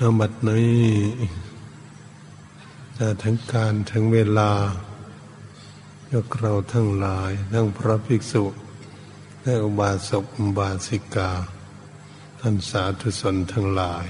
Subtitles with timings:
[0.00, 0.86] นบัดนี้
[2.98, 4.52] จะถึงการถึงเวลา
[6.12, 8.44] ยกเราทั้งหลายทั้งพระภิกษุ
[9.42, 11.30] และอุบาสกอุบาสิกา
[12.40, 14.06] ท่านสาธุชนทั้งหลาย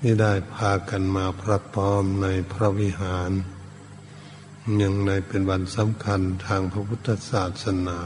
[0.00, 3.30] ที่ได้พากันมาพระพร้อมในพระวิหาร
[4.80, 7.98] ยังในเป็นวันสำคัญทางพระพุทธศาสนา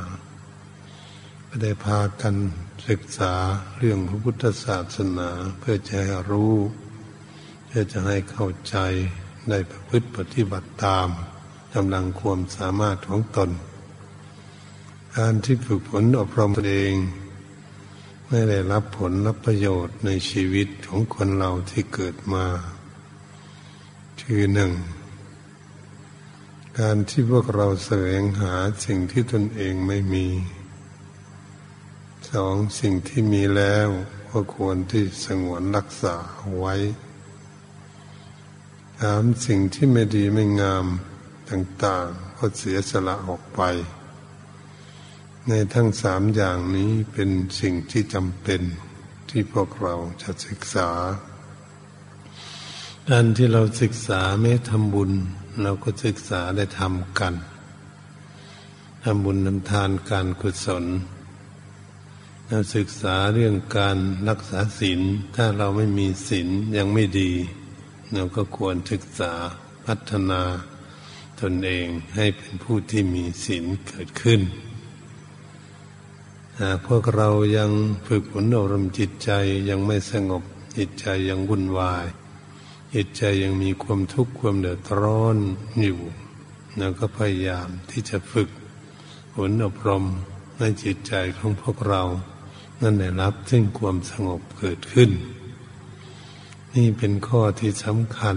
[1.63, 2.35] ได้พากัน
[2.89, 3.35] ศึกษา
[3.79, 6.55] เรื่องพระพุทธศาสนาเพื่อจะให้รู้
[7.67, 8.77] เพื่อจะให้เข้าใจ
[9.49, 11.09] ได้ประพฤติปฏิบัติตาม
[11.75, 13.51] กำลังความสามารถของตน
[15.17, 16.95] การที่ฝึกฝนอบรมตนเอง
[18.29, 22.47] ไม่ได้รับผลรับประโยชน์ในชีวิตของคนเราที่เกิดมา
[24.21, 24.73] คือหนึ่ง
[26.79, 30.27] การที่พวกเราแสวงหาสิ่งที่ตนเองไม่มี
[32.31, 33.89] สองสิ่งที่มีแล้ว
[34.31, 36.17] ก็ควรที่สงวนรักษา
[36.59, 36.75] ไว้
[39.01, 40.87] สามสิ่งที่ไม่ดีไม่งาม
[41.51, 43.61] ต่างๆ ก็เสียสละออกไป
[45.49, 48.61] ในทั้งสามอย่างนี้เป็นสิ่งที่จำเป็น
[49.31, 50.91] ที่พวกเราจะศึกษา
[53.11, 55.13] การที่เราศึกษาไม่ทำบุญ
[55.63, 57.35] เราก็ศึกษาได้ทำกัน
[59.03, 60.85] ทำบุญทำทานการกุศล
[62.51, 63.99] เราศึกษาเรื่องการ
[64.29, 65.01] รักษาศีล
[65.37, 67.33] ถ้าเราไม่มีศีลยังไม่ดี
[68.15, 69.33] เราก็ควรศึกษา
[69.87, 70.43] พัฒนา
[71.41, 71.87] ตนเอง
[72.17, 74.41] ให้เป็นผู้ที่มีศีลเกิดขึ้น
[76.61, 77.71] หากพวกเรายัง
[78.07, 79.31] ฝึกฝนอารมณ์จิตใจ
[79.69, 80.43] ยังไม่สงบ
[80.77, 82.07] จิตใจยังวุ่นวาย
[82.95, 85.37] จิตใจยังมีความทุกข์ความเดือดร้อน
[85.83, 86.01] อยู่
[86.79, 88.49] เราก็พยายามที่จะฝึก
[89.35, 90.05] ฝนอบรม
[90.59, 92.03] ในจิตใจของพวกเรา
[92.81, 95.11] นั่นได้รับซึ่งความสงบเกิดขึ้น
[96.75, 98.37] นี่เป็นข้อที่สำคัญ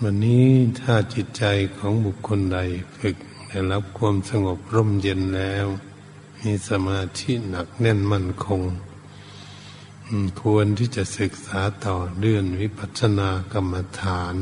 [0.00, 0.48] วันนี้
[0.80, 1.44] ถ้าจิตใจ
[1.76, 2.58] ของบุคคลใด
[2.98, 3.16] ฝึก
[3.48, 5.66] ได้รับความสงบร่มเย็นแล้ว
[6.42, 8.62] มีสมาธิหนักแน่นมั่นคง
[10.40, 14.34] ควรที่จะศึกษาต่อเรื่องวิปัสสนากรรมฐาน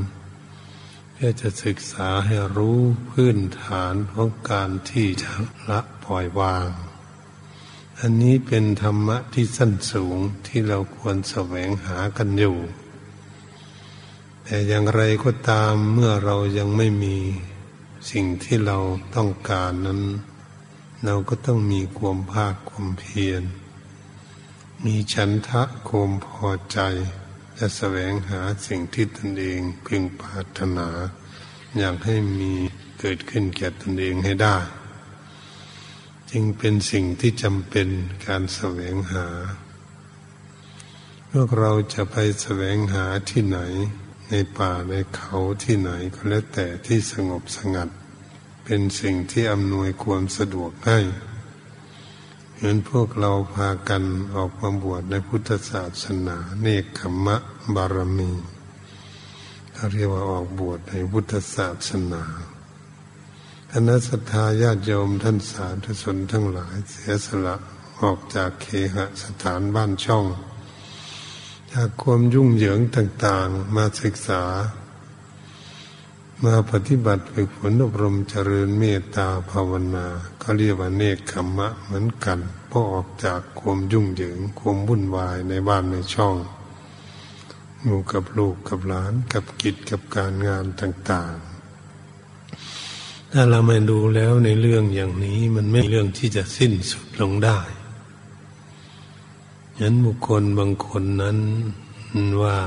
[1.13, 2.81] เพื่อจะศึกษาให้รู้
[3.11, 5.33] พื้นฐานของการที่จะ
[5.69, 6.69] ละปล่อยวาง
[8.05, 10.16] อันนี้เป็นธรรมะที่สั้นสูง
[10.47, 12.56] ที่เราควรแสวงหากันอยู่
[14.44, 17.16] แต่อย่างไรก็ตามเมื่อเรายังไม่มี
[18.10, 18.78] สิ่งที่เรา
[19.16, 20.03] ต้องการนั้น
[21.05, 23.43] เราก็ต้องมีความภาคความเพียร
[24.84, 26.78] มีฉันทะความพอใจ
[27.59, 30.89] จะแสวงหาสิ่งที่ตนเองพึงปรารถนา
[31.78, 32.53] อยากให้มี
[33.00, 34.56] เกิดขึ้นแก่ตนเองให้ได้
[36.31, 37.89] จึงเป็นสิ่งที่จำเป็น
[38.27, 39.27] การแสวงหา
[41.31, 43.59] พวกเราจะไปแสวงหาที่ไหน
[44.31, 47.89] ในป่าในเขาที่ไหนก็แล้วแต่ที่สงบสงัด
[48.65, 50.99] เป็นสิ่งที่อำนวยความสะดวกให้
[52.55, 54.03] เหมือนพวกเราพากัน
[54.35, 57.37] ออกมาบวชในพุทธศาสนาเนคขมะ
[57.75, 58.33] บารมี
[59.73, 62.25] เขาเรียกว่าออกบวชในพุทธศาสนา
[63.75, 67.57] คณะสัทธาญาติโยมท่านสาธุชนทั้งหลายเสียสละ
[68.03, 70.27] ออกจากเคหสถานบ้านช่อง
[71.73, 74.43] จากความยุ่งเหยิงต่างๆมาศึกษา
[76.45, 80.07] มาปฏิบัติฝึกฝนอบรมเจริญเมตตาภาวนา
[80.41, 82.39] เขาเรียกว่าเนคขมมะเหมือนกัน
[82.69, 86.37] เพราะออกจากความยุ่งเหยิงความวุ่นวายในบ้านในช่อง
[87.85, 91.50] อยู่กับลูกกับหลานกับกิจกับการงานต่างๆ
[93.34, 97.59] ถ้าเราไม่ดูแล้วในเรื่องอย่างนี้มันไม่เรื่องที่จะสิ้นสุดลงได้
[99.77, 101.38] ฉะนั้นบุคคลบางคนนั้น
[102.42, 102.59] ว่า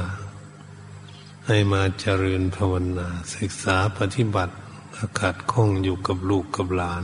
[1.47, 4.55] ให้มาเจริญภาวนาศึกษาปฏิบัติ
[4.95, 7.03] อาขาดข้องอยู่กับลูกกับหลาน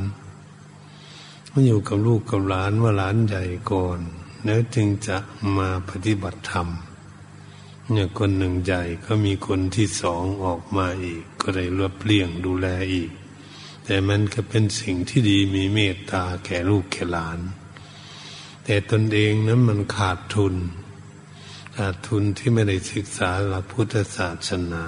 [1.51, 4.00] มาอยู่กับลูกกับหลานว่าหลานใหญ่ก่อน
[4.45, 5.17] แล้วจึงจะ
[5.57, 6.67] มาปฏิบัติธรรม
[7.91, 13.11] เนี่ยคนหนึ่งใหญ่ก็มีคนที่สองออกมาอีก ก็ได้รวบเลี้ยงดูแลอีก
[13.91, 17.39] แต่มันก็เป็นสิ่งที่ดีมีเมตตาแก่ลูกแก่หลาน
[18.65, 20.56] แต่ตนเองนั้นมันขาดทุน
[21.77, 24.86] ขาดทุนที่ไม่ได้ศึกษาหลักพุทธศาสนา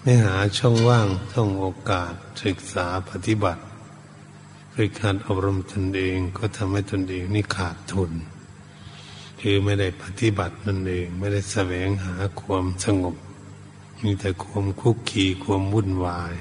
[0.00, 2.12] ไม่หาช่องว่างช่องโอกาส
[2.44, 3.62] ศึกษาปฏิบัติ
[4.74, 8.12] ด้วยการอบรมตนเองก็ทำให้ตนเองนี่ขาดทุน
[9.40, 13.16] คือไม่ได้ปฏิบัตินั่นเอง ไม่ได้แสวงหาความสงบ
[14.02, 16.34] มีแต่ความคุกคีความวุ่นวาย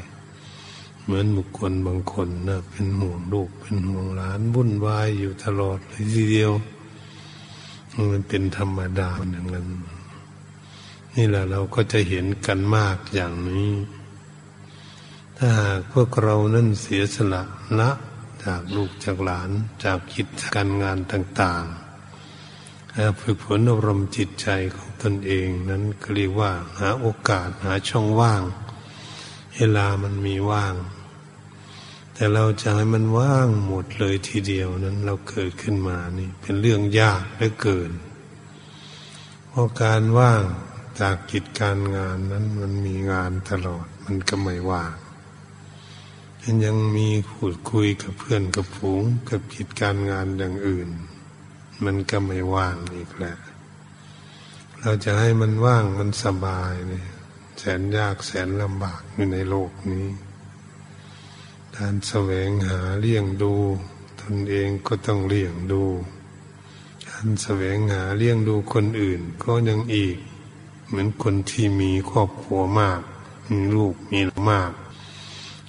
[1.10, 6.52] เหมือนบุคคลบางคนนะเป็นห่วงลูกเป็นห่วงหลานวุ่นวายอยู่ตลอดเลยทีเดียว
[8.12, 9.68] มันเป็นธรรมดาอย่างนั้น
[11.16, 13.72] นี่แหละเราก็จะเห็นกันมากอย่างนี้
[15.38, 17.44] ถ้าหากพวกเรานั้นเสียสละ
[17.80, 17.90] ละ
[18.46, 19.50] จากลูกจากหลาน
[19.84, 28.44] จากกิจการงานต่างๆฝึกฝนอารมณ์จิตใจของตนเองนั้นก็เรียกว่า หาโอกาสหาช่องว่าง
[29.56, 30.76] เวลามันมีว่าง
[32.20, 37.92] แต่เราจะให้มันว่างหมดเลยทีเดียวนั้น เราเกิดขึ้นมานี่เป็นเรื่องยากเหลือเกิน
[39.48, 40.42] เพราะการว่าง
[41.00, 44.96] จากกิจการงานนั้นมันมีงานตลอดมันก็ไม่ว่าง
[46.42, 50.90] มันยังมีพูดคุยกับเพื่อนกับฝูงกับกิจการงานอย่างอื่น
[51.84, 53.38] มันก็ไม่ว่างอีกแหละ
[54.80, 57.08] เราจะให้มันว่างมันสบายเนี่ย
[57.58, 60.08] แสนยากแสนลำบากอยู่ในโลกนี้
[61.84, 63.54] การแสวงหาเลี้ยงดู
[64.22, 65.84] ตนเองก็ต้องเลี้ยงดู
[67.10, 70.18] การแสวงหาเลี้ยงดูคนอื่น ก็ยังอีก
[70.88, 73.02] เหมือนคนที่มีครอบครัวมาก
[73.50, 74.20] มีลูกมี
[74.52, 74.72] มาก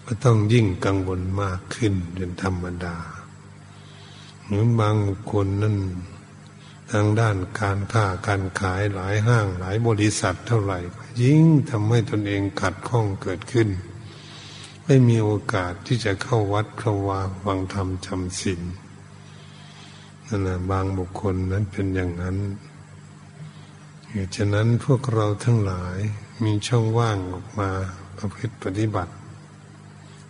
[0.06, 2.96] ก็ต้องยิ่งกังวลมากขึ้นเป็นธรรมดา
[4.42, 4.96] เหมือนบาง
[5.30, 5.76] คนนั่น
[6.90, 10.78] ทางด้านการค้าการขายหลายห้างหลายบริษัทเท่าไหร่
[11.22, 13.70] ยิ่งทำให้ตนเองขัดข้องเกิดขึ้น
[14.92, 18.62] ไม่มีโอกาสที่จะเข้าวัดเข้าวาฟังธรรมจำศีล
[20.26, 22.36] นั่นแหละบางบุคคลนั้นเป็นอย่างนั้น
[24.10, 25.98] เหตุฉะนั้นพวกเราทั้งหลาย
[26.44, 27.70] มีช่องว่างออกมา
[28.18, 29.12] ประพฤติปฏิบัติ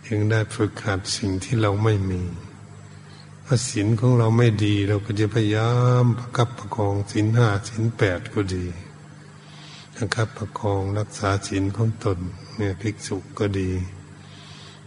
[0.07, 2.21] ยังได้ฝึกหัดสิ่งที่เราไม่มี
[3.45, 5.71] ถ้าศีลของเราไม่ดี เราก็จะพยายา
[6.01, 8.65] มประคับประคองศีลห้าศีลแปดก็ดี
[9.97, 12.19] นะครับประคองรักษาศีลของตน
[12.55, 13.71] เนี่ยภิกษุก็ดี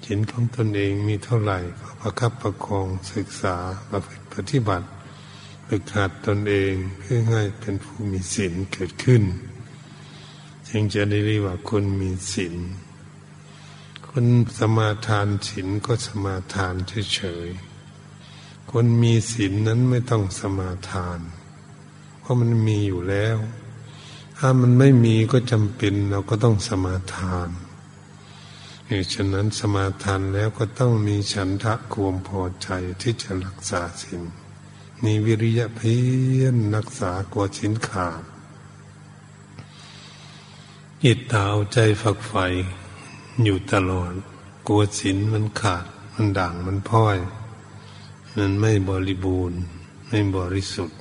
[0.04, 3.56] ศีลของตนเองมีเท่าไหร่ก็ประคับประคองศึกษา
[3.88, 4.86] ประพฤติปฏิบัติ
[5.66, 9.22] ฝึกหัดตนเองเพื่อให้เป็นผู้มีศีลเกิดขึ้น
[10.68, 12.54] จึงจะได้เรียกว่าคนมีศีล
[14.08, 14.24] คน
[14.58, 16.74] สมาทานศีลก็สมาทาน
[17.14, 21.18] เฉยๆคนมีศีลนั้นไม่ต้องสมาทาน
[22.20, 23.36] เพราะมันมีอยู่แล้ว
[24.38, 27.48] ถ้ามันไม่มีก็จำเป็นเราก็ต้องสมาทาน
[28.88, 32.68] เหตุฉะนั้นสมาทานแล้วก็ต้องมีฉันทะความพอใจ
[33.00, 34.22] ที่จะรักษาศีล
[35.04, 35.96] มีวิริยะเพี
[36.38, 38.22] ยรรักษากว่าชิ้นขาด
[41.04, 42.46] จิตตาเอาใจฝักใฝ่
[43.44, 44.12] อยู่ตลอด
[44.66, 45.84] กลัวศีลมันขาด
[46.14, 47.18] มันด่างมันพ้อย
[48.36, 49.60] มันไม่บริบูรณ์
[50.08, 50.98] ไม่บริสุทธิ์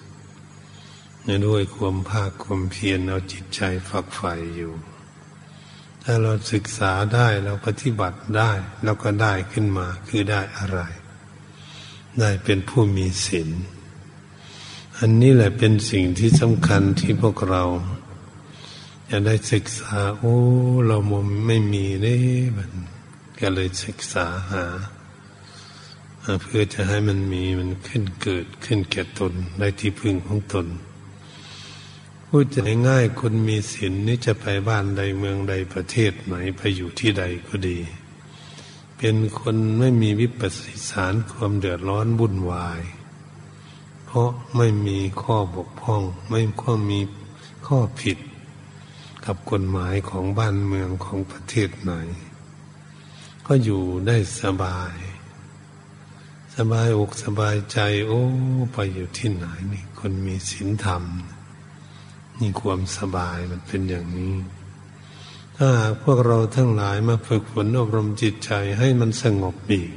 [1.47, 4.73] ด้วยความภาคความเพียรเอาจิตใจฝักใฝ่อยู่
[6.03, 8.51] ถ้าเราศึกษาได้เราปฏิบัติได้
[8.83, 10.79] เราก็ได้ขึ้นมาคือได้อะไร
[12.19, 13.49] ได้เป็นผู้มีศีล
[14.99, 17.63] อันนี้แหละเป็นสิ่งที่สำคัญที่พวกเรา
[19.09, 20.35] จะได้ศึกษา โอ้
[20.87, 22.19] เรามมไม่มีเนี่
[22.57, 22.71] มัน
[23.39, 24.65] ก็เลยศึกษาหา
[26.41, 30.65] เพื่อจะให้มันมีมันขึ้นเกิดขึ้นแก่ตนได้ที่พึ่งของตน
[32.35, 37.79] พูดจะง่ายคนมีศีลนี่จะไปบ้านใดเมืองใดประเทศไหนไปอยู่ที่ใดก็ดี
[38.97, 42.81] เป็นคนไม่มีวิปัสสิสารความเดือดร้อนวุ่นวาย
[44.05, 46.99] เพราะไม่มีข้อบกพร่อง ไม่ข้อมี
[47.67, 48.17] ข้อผิด
[49.25, 51.91] กับกฎหมายของบ้านเมืองของประเทศไหน
[53.47, 54.95] ก็อยู่ได้สบาย
[56.55, 58.21] สบายอกสบายใจ โอ้
[58.73, 61.05] ไปอยู่ที่ไหนนี่คนมีศีลธรรม
[62.39, 64.35] นี่ความสบายมันเป็นอย่างนี้
[65.57, 69.91] ถ้าหากพวกเราทั้งหลายมาฝึกฝนอบรมจิตใจให้มันสงบอีก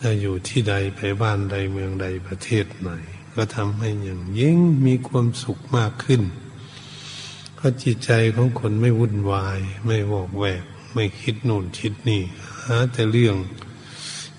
[0.00, 2.90] ถ้าอยู่ที่ใดไปบ้านใดเมืองใดประเทศไหน
[3.34, 6.22] ก็ทำให้อย่างยิ่งมีความสุขมากขึ้น
[7.54, 12.22] เพราะจิตใจของคนไม่วุ่นวาย ไม่วอกแวก ไม่คิดโน่นคิดนี่
[12.64, 13.36] หาแต่เรื่อง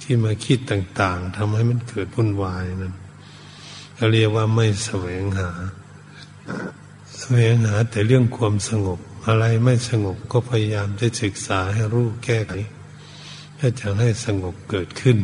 [0.02, 2.94] ที่มาคิดต่าง ๆทำให้มันเกิดวุ่นวายนั่น
[3.96, 5.50] เขาเรียกว่าไม่แสวงหา
[7.26, 12.54] สวงหาแต่เรื่องความสงบ อะไรไม่สงบก็พยายามจะศึกษาให้รู้แก้ไข
[13.56, 15.18] เพื่อจะให้สงบเกิดขึ้น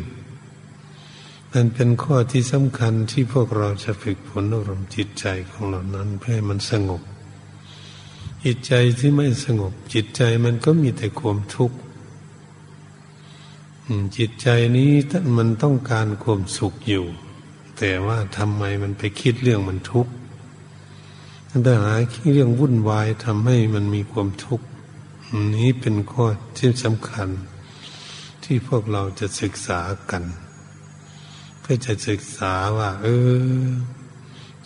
[1.51, 7.01] มันเป็นข้อที่สำคัญที่พวกเราจะฝึกฝนอารมณ์จิตใจของเรานั้นเพื่อให้มันสงบ
[8.46, 11.77] จิตใจที่ไม่สงบ จิตใจมันก็มีแต่ความทุกข์
[14.17, 14.91] จิตใจนี้
[15.38, 17.05] มันต้องการความสุขอยู่
[17.77, 20.12] แต่ว่าทำไมมันไปคิดเรื่องมันทุกข์
[21.51, 21.93] ปัญหา
[22.34, 24.65] เรื่องวุ่นวายทำให้มันมีความทุกข์
[25.55, 26.25] นี้เป็นข้อ
[26.58, 27.29] ที่สำคัญ
[28.43, 29.79] ที่พวกเราจะศึกษา
[30.12, 30.24] กัน
[31.60, 33.08] เพื่อจะศึกษาว่า เอ
[33.62, 33.65] อ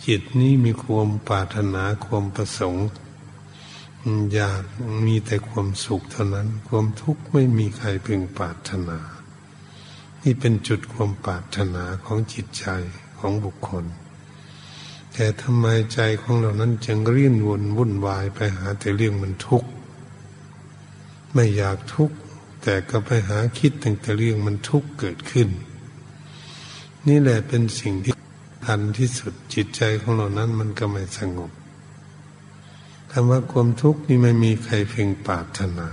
[0.06, 2.86] จิตนี้มีความปรารถนาความประสงค์
[4.34, 4.62] อยาก
[5.06, 8.98] มีแต่ความสุขเท่านั้น ความทุกข์ไม่มีใครพึงปรารถนา
[10.22, 12.66] นี่เป็นจุดความปรารถนาของจิตใจ
[13.18, 13.86] ของบุคคล
[15.18, 19.68] แต่ทำไมใจของเรานั้นจึงรีนวนวุ่นวายไปหาแต่เรื่องมันทุกข์
[21.32, 22.16] ไม่อยากทุกข์
[22.62, 25.48] แต่ก็ไปหาคิดแต่แต่เรื่องมันทุกข์เกิดขึ้น
[27.06, 28.14] นี่แหละเป็นสิ่งที่
[28.66, 31.50] ทันที่สุดจิตใจของเรานั้นมันก็ไม่สงบ
[33.10, 35.88] คำว่าความทุกข์นี่ไม่มีใครเพ่งปรารถนา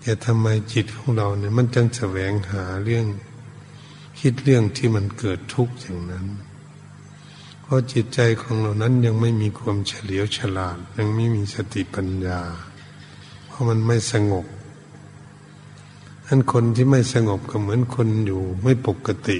[0.00, 3.06] แต่ทำไมจิตของเราเนี่ยมันจึงแสวงหาเรื่อง
[4.20, 6.26] คิดเรื่องที่มันเกิดทุกข์อย่างนั้น
[7.70, 12.40] ราะจิตใจของเรานั้นยังไม่มีความเฉลียวฉลาด ยังไม่มีสติปัญญา
[13.46, 14.46] เพราะมันไม่สงบ
[16.26, 19.38] ท่านคนที่ไม่สงบก็เหมือนคนอยู่ไม่ปกติ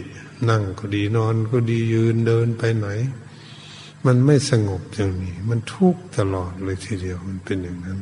[0.48, 2.88] นั่งก็ดีนอนก็ดียืนเดินไปไหน
[4.06, 7.98] มันไม่สงบอย่างนี้ มันทุกข์ตลอดเลยทีเดียวมันเป็นอย่างนั้น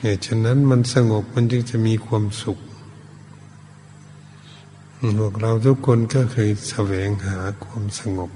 [0.00, 2.58] เหตุฉะนั้นมันสงบมันจึงจะมีความสุข
[5.18, 8.30] พวกเราทุกคนก็เคยแสวงหาความสงบ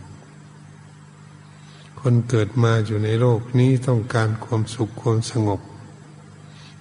[2.00, 5.60] คนเกิดมาอยู่ในโลกนี้ต้องการความสุขความสงบ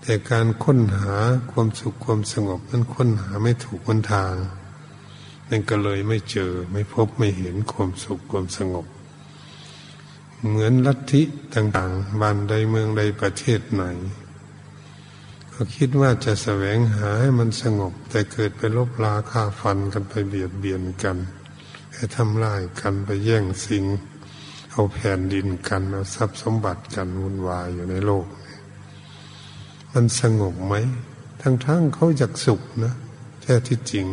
[0.01, 1.13] แต่การค้นหา
[1.51, 4.35] ความสุขความสงบนั้นค้นหาไม่ถูกวันทาง
[5.49, 8.85] นั่นก็เลยไม่เจอไม่พบไม่เห็นความสุขความสงบ
[10.45, 11.21] เหมือนลัทธิ
[11.55, 13.83] ต่างๆบ้านใดเมืองใดประเทศไหน
[15.75, 21.17] คิดว่าจะแสวงหาให้มันสงบ แต่เกิดไปลบลาฆ่าฟันกันไปเบียดเบียนกัน
[21.91, 23.85] ไปทำลายกันไปแย่งสิ่ง
[24.71, 28.25] เอาแผ่นดินกันเอาทรัพย์สมบัติกันวุ่นวายอยู่ในโลก
[29.93, 30.73] มันสงบไหม
[31.41, 32.93] ทั้งๆเขาอยากสุขนะ
[33.41, 34.05] แท้ที่จริง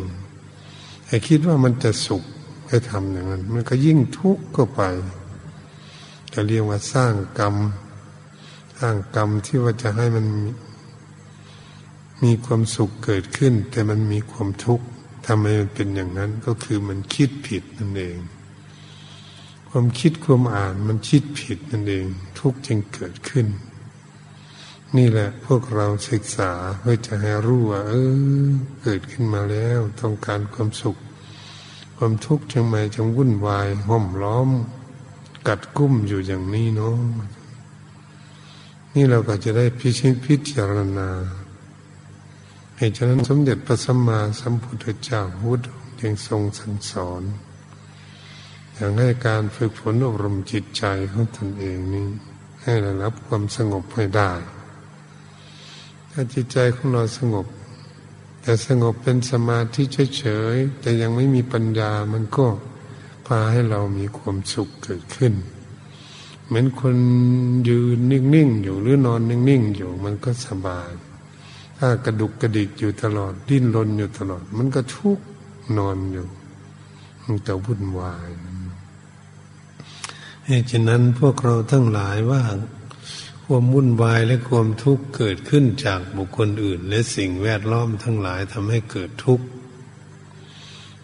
[1.07, 2.23] ไอ้คิดว่ามันจะสุข
[2.65, 4.81] ไปทำอย่างนั้น มันก็ยิ่งทุกข์ก็ไป
[6.33, 7.55] จะเรียกว่าสร้างกรรม
[8.79, 10.25] สร้างกรรมที่ว่าจะให้มัน
[12.23, 14.85] มีความสุขเกิดขึ้น แต่มันมีความทุกข์
[15.25, 18.19] ทำไมมันเป็นอย่างนั้นก็คือมันคิดผิดนั่นเอง
[19.69, 22.05] ความคิดความอ่านมันคิดผิดนั่นเอง
[22.39, 23.47] ทุกข์จึงเกิดขึ้น
[24.97, 27.93] นี่แหละพวกเราศึกษาเพื่อจะให้รู้ว่า เอ
[28.45, 28.47] อ
[28.83, 30.97] เกิดขึ้นมาแล้ว ต้องการความสุข
[31.97, 34.49] ความทุกข์จึงไมจึงวุ่นวายห่มล้อม
[35.47, 36.97] กัดกุ้มอยู่อย่างนี้เนาะ
[38.93, 41.09] นี่เราก็จะได้พิชิตพิจารณา
[42.77, 45.61] เหตุฉะนั้นสมเด็จพระสัมมาสัมพุทธเจ้าพุทธ
[46.01, 47.23] ยังทรงสั่งสอน
[48.73, 52.07] อย่างให้การฝึกฝนอบรมจิตใจของตนเองนี้
[52.61, 54.31] ให้ระรับความสงบให้ได้
[56.11, 57.45] ถ้าจิตใจของเราสงบ
[58.41, 59.81] แต่สงบเป็นสมาธิ
[60.17, 62.47] เฉยๆแต่ยังไม่มีปัญญามันก็
[63.27, 65.33] พาให้เรามีความสุขเกิดขึ้น
[66.45, 66.97] เหมือนคน
[67.69, 70.89] ยืนนิ่งๆอยู่หรือนอนนิ่งๆอยู่มันก็สบาย
[71.77, 75.19] ถ้ากระดุกกระดิกอยู่ตลอด ดิ้นรนอยู่ตลอด มันก็ทุก
[75.77, 76.25] นอนอยู่
[77.25, 78.27] มันจะวุ่นวาย
[80.45, 82.41] เหตุฉะนั้นพวกเราทั้งหลายว่า
[83.45, 89.45] ความวุ่นวายและความทุกข์เกิดขึ้นจากบุคคลอื่น และสิ่งแวดล้อมทั้งหลายทำให้เกิดทุกข์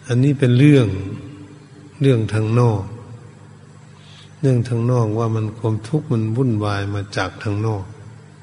[0.06, 0.88] อันนี้เป็นเรื่อง
[2.00, 2.82] เรื่องทางนอก
[4.40, 7.84] เรื่องทางนอกว่ามันความทุกข์มันวุ่นวายมาจากทางนอก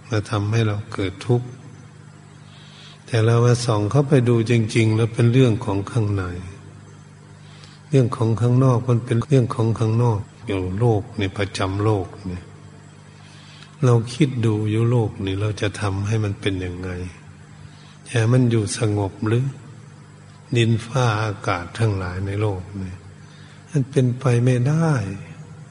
[0.09, 1.47] มาทำให้เราเกิดทุกข์
[3.11, 6.23] แต่เรามาส่องเข้าไปดูจริง ๆ แล้วเป็นเรื่องของข้างใน
[7.89, 12.43] เรื่องของข้างนอกมันเป็นเรื่องของข้างนอกอยู่โลกในประจำโลกเนี่ย
[13.85, 16.89] เราคิดดูอยู่โลกนี่เราจะทำให้มันเป็นยังไง
[18.05, 19.45] แค่มันอยู่สงบหรือ
[20.57, 22.93] ดินฟ้าอากาศทั้งหลายในโลกนี่
[23.71, 24.91] มันเป็นไปไม่ได้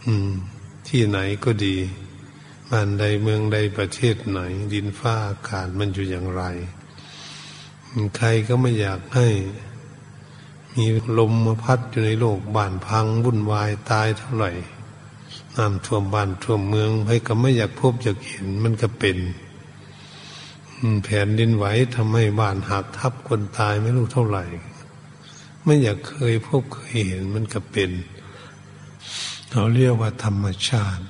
[0.04, 0.30] อืม
[0.88, 1.76] ที่ไหนก็ดี
[2.70, 4.40] บ้านใดเมืองใดประเทศไหน
[4.72, 6.44] ดินฟ้าอากาศมันอยู่อย่างไร
[8.16, 9.28] ใครก็ไม่อยากให้
[10.76, 10.86] มี
[11.18, 14.52] ลมมาพัดอยู่ในโลกบ้านพังวุ่นวายตายเท่าไหร่
[15.56, 19.18] น้ำท่วมบ้านท่วมเมืองให้ก็ไม่อยากพบอยากเห็นมันก็เป็น
[21.04, 21.64] แผ่นดินไหว
[21.94, 24.44] ทำให้บ้านหักทับคนตายไม่รู้เท่าไหร่
[25.64, 27.90] ไม่อยากเคยพบเคยเห็นมันก็เป็น
[29.50, 31.04] เขาเรียกว่าธรรมชาติ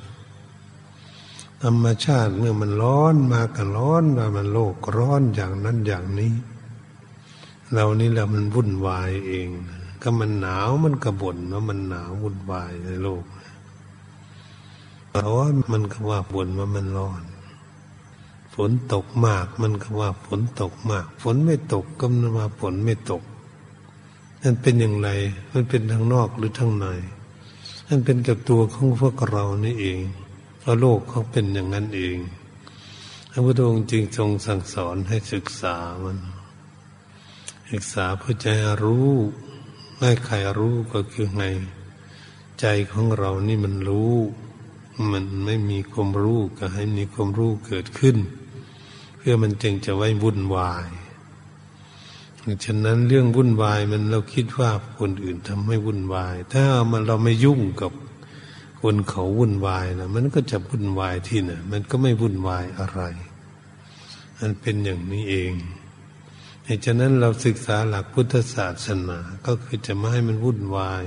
[1.62, 6.32] ธรรมชาติเมื่อมันร้อนมาก็ร้อนว่ามันโลกร้อนอย่างนั้นอย่างนี้
[7.75, 9.48] เรานี่แหละมันวุ่นวายเอง
[10.02, 13.25] ก็มันหนาวมันกระบ่นว่ามันหนาววุ่นวายในโลก
[15.18, 17.22] ร้อนมันก็ว่าบ่นว่ามันร้อน
[18.54, 23.22] ฝนตกมาก มันก็ว่าฝนตกมาก ฝนไม่ตกก็มันว่าฝนไม่ตก
[24.42, 25.08] นั่นเป็นอย่างไร
[25.52, 26.87] มันเป็นทางนอกหรือทางใน
[27.88, 30.00] นั่นเป็นกับตัวของพวกเรานี่เอง
[30.60, 32.16] เพราะโลกเขาเป็นอย่างนั้นเอง
[33.30, 36.18] พระพุทธองค์จึงทรงสั่งสอนให้ศึกษามัน
[37.72, 38.46] ศึกษาเพื่อจ
[38.82, 39.10] รู้
[39.98, 41.44] ให้ใครรู้ก็คือไง
[42.60, 44.14] ใจของเรานี่มันรู้
[45.12, 48.16] มันไม่มีความรู้ก็ให้มีความรู้เกิดขึ้น
[49.16, 50.87] เพื่อมันจึงจะไว้วุ่นวาย
[52.64, 57.92] ฉะนั้นเรื่องวุ่นวายมันเราคิดว่าคนอื่นทำให้วุ่นวาย ถ้ามันเราไม่ยุ่งกับ
[58.82, 63.00] คนเขาวุ่นวายนะมันก็จะวุ่นวายที่น่ะ มันก็ไม่วุ่นวายอะไร
[64.40, 65.52] มันเป็นอย่างนี้เอง
[66.68, 71.04] เหตุฉะนั้นเราศึกษาหลักพุทธศาสนาก็คือจะไม่ให้มันวุ่นวาย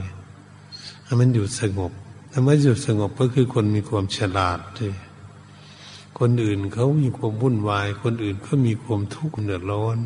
[1.03, 1.91] ให้มันอยู่สงบ
[2.31, 4.95] ถ้าไม่อยู่สงบก็คือคนมีความฉลาดด้วย
[6.19, 9.97] คนอื่นเขามีความวุ่นวาย คนอื่นเขามีความทุกข์เดือดร้อน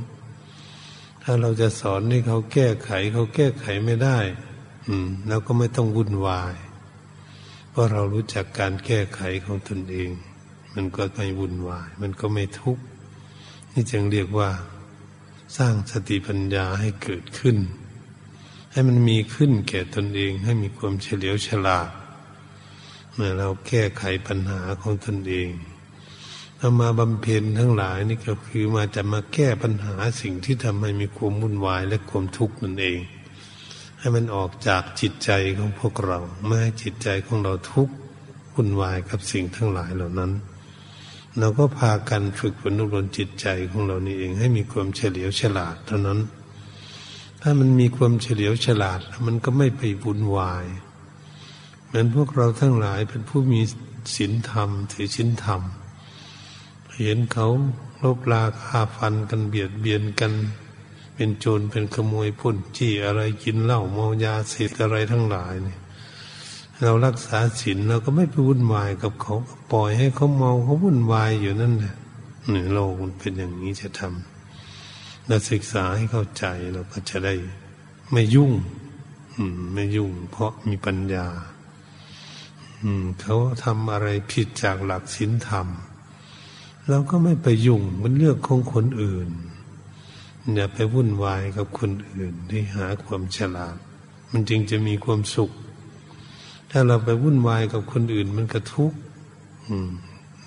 [1.24, 4.18] ถ้าเราจะสอนให้เขาแก้ไข เขาแก้ไขไม่ได้
[4.88, 6.54] อืมเราก็ไม่ต้องวุ่นวาย
[7.70, 10.12] เพราะเรารู้จักการแก้ไขของตนเอง
[10.74, 12.84] มันก็ไม่วุ่นวาย มันก็ไม่ทุกข์
[13.72, 14.50] นี่จึงเรียกว่า
[15.58, 17.58] สร้างสติปัญญาให้เกิดขึ้น
[18.72, 21.90] ให้มันมีขึ้นแก่ตนเองให้มีความเฉลียวฉลาด
[23.14, 25.50] เมื่อเราแก้ไขปัญหาของตนเอง
[26.58, 33.00] เอามาบำเพ็ญทั้งหลายนี่ก็คือมาจะมาแก้ปัญหาสิ่งที่ทำให้มีความวุ่นวายและความทุกข์นั่นเอง
[34.00, 37.94] ให้มันออกจากจิตใจของพวกเราไม่ให้จิตใจของเราทุกข์
[38.54, 40.32] วุ่นวายกับสิ่งทั้งหลายเหล่านั้น
[41.40, 46.20] เราก็พากันฝึกฝนอบรมจิตใจของเรานี่เองให้มีความเฉลียวฉลาดเท่านั้น
[47.42, 50.66] ถ้ามันมีความเฉลียวฉลาด มันก็ไม่ไปวุ่นวาย
[51.86, 53.62] เหมือนพวกเราทั้งหลายเป็นผู้มี
[54.16, 55.62] ศีลธรรมถือศีลธรรม
[57.04, 57.48] เห็นเขา
[58.04, 60.34] ลบลาฆ่าฟันกันเบียดเบียนกัน
[61.16, 65.80] เป็นโจรเป็นขโมยพ่นจี้อะไรกินเหล้าเมายาเสพอะไรทั้งหลายเนี่ย
[66.84, 69.36] เรารักษาศีลเราก็ไม่ไปวุ่นวายกับเขา
[69.72, 71.96] ปล่อยให้เขาเมาเขาวุ่นวายอยู่นั่นแหละ
[72.50, 77.34] เนี่ยโลกมันเป็นอย่างนี้จะทำเราศึกษาให้เข้าใจเราก็จะได้
[78.12, 78.52] ไม่ยุ่ง
[79.36, 81.28] อืม ไม่ยุ่ง เพราะมีปัญญา
[82.82, 85.68] อืม เขาทำอะไรผิดจากหลักศีลธรรม
[86.90, 89.30] เราก็ไม่ไปยุ่งมันเรื่องของคนอื่น
[90.54, 93.78] อย่าไปวุ่นวายกับคนอื่นที่หาความฉลาด
[94.32, 95.52] มันจึงจะมีความสุข
[96.78, 98.98] ถ้าเราไปวุ่นวายกับคนอื่นมันก็ทุกข์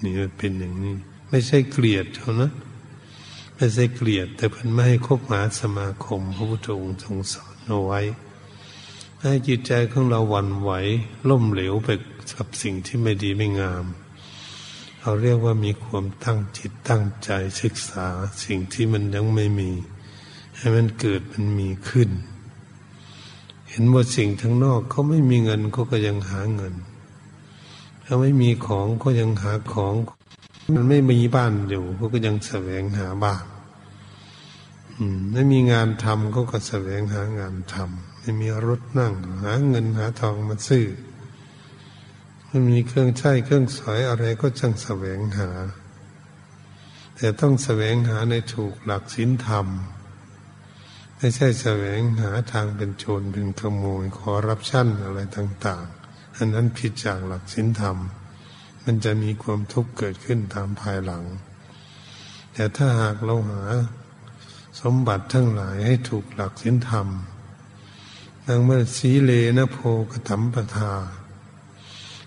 [0.03, 0.95] นี่มันเป็นอย่างนี้
[1.31, 2.51] ไม่ใช่เกลียดเขานะ
[3.57, 8.01] ไม่ใช่เกลียด แต่เพิ่นไม่ให้คบหาสมาคม พระพุทธองค์ทรงสอนเอาไว้
[9.21, 10.71] ให้จิตใจของเราหวั่นไหว
[11.29, 11.89] ล่มเหลวไป
[12.35, 13.85] กับสิ่งที่ไม่ดีไม่งาม
[15.01, 17.31] เราเรียกว่ามีความตั้งจิตตั้งใจ
[17.63, 18.07] ศึกษา
[18.45, 19.71] สิ่งที่มันยังไม่มี
[20.57, 22.11] ให้มันเกิดมันมีขึ้น
[23.71, 26.75] เห็นว่าสิ่งทั้งนอกเขาไม่มีเงินเขาก็ยังหาเงิน
[28.03, 29.95] เขาไม่มีของเขายังหาของ
[30.75, 33.45] มันไม่มีบ้านอยู่เขาก็ยังแสวงหาบ้าน
[35.33, 40.87] ไม่มีงานทำเขาก็แสวงหางานทำไม่มีรถนั่ง หาเงินหาทองมาซื้อ
[42.47, 45.51] ไมันมีเครื่องใช้เครื่องสอยอะไรก็จังแสวงหา
[47.17, 49.67] แต่ต้องแสวงหาในถูกหลักศีลธรรม
[51.21, 57.97] ไม่ใช่แสวงหาทางเป็นโจรเป็นขโมยขอรับชั่นอะไรต่าง ๆ อันนั้นผิดจากหลักศีลธรรม
[58.85, 61.25] มันจะมีความทุกข์เกิดขึ้นตามภายหลัง
[62.53, 63.63] แต่ถ้าหากเราหา
[64.81, 67.07] สมบัติทั้งหลายให้ถูกหลักศีลธรรม
[68.47, 69.79] ดังเมื่อสีเลนะโพ
[70.11, 70.93] กตัมปทา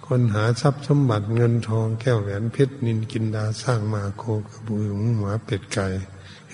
[0.06, 5.88] คนหาทรัพย์สมบัติเงินทองแก้วแหวนเพชรนินกินดาสร้างมาโคกระบือหมูหมาเป็ดไก่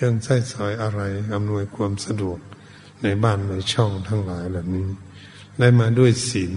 [0.00, 1.00] ครื่องใช้สอยอะไร
[1.34, 2.38] อำนวยความสะดวก
[3.02, 4.88] ในบ้านในช่องทั้งหลายเหล่านี้
[5.58, 6.54] ได้มาด้วยศีล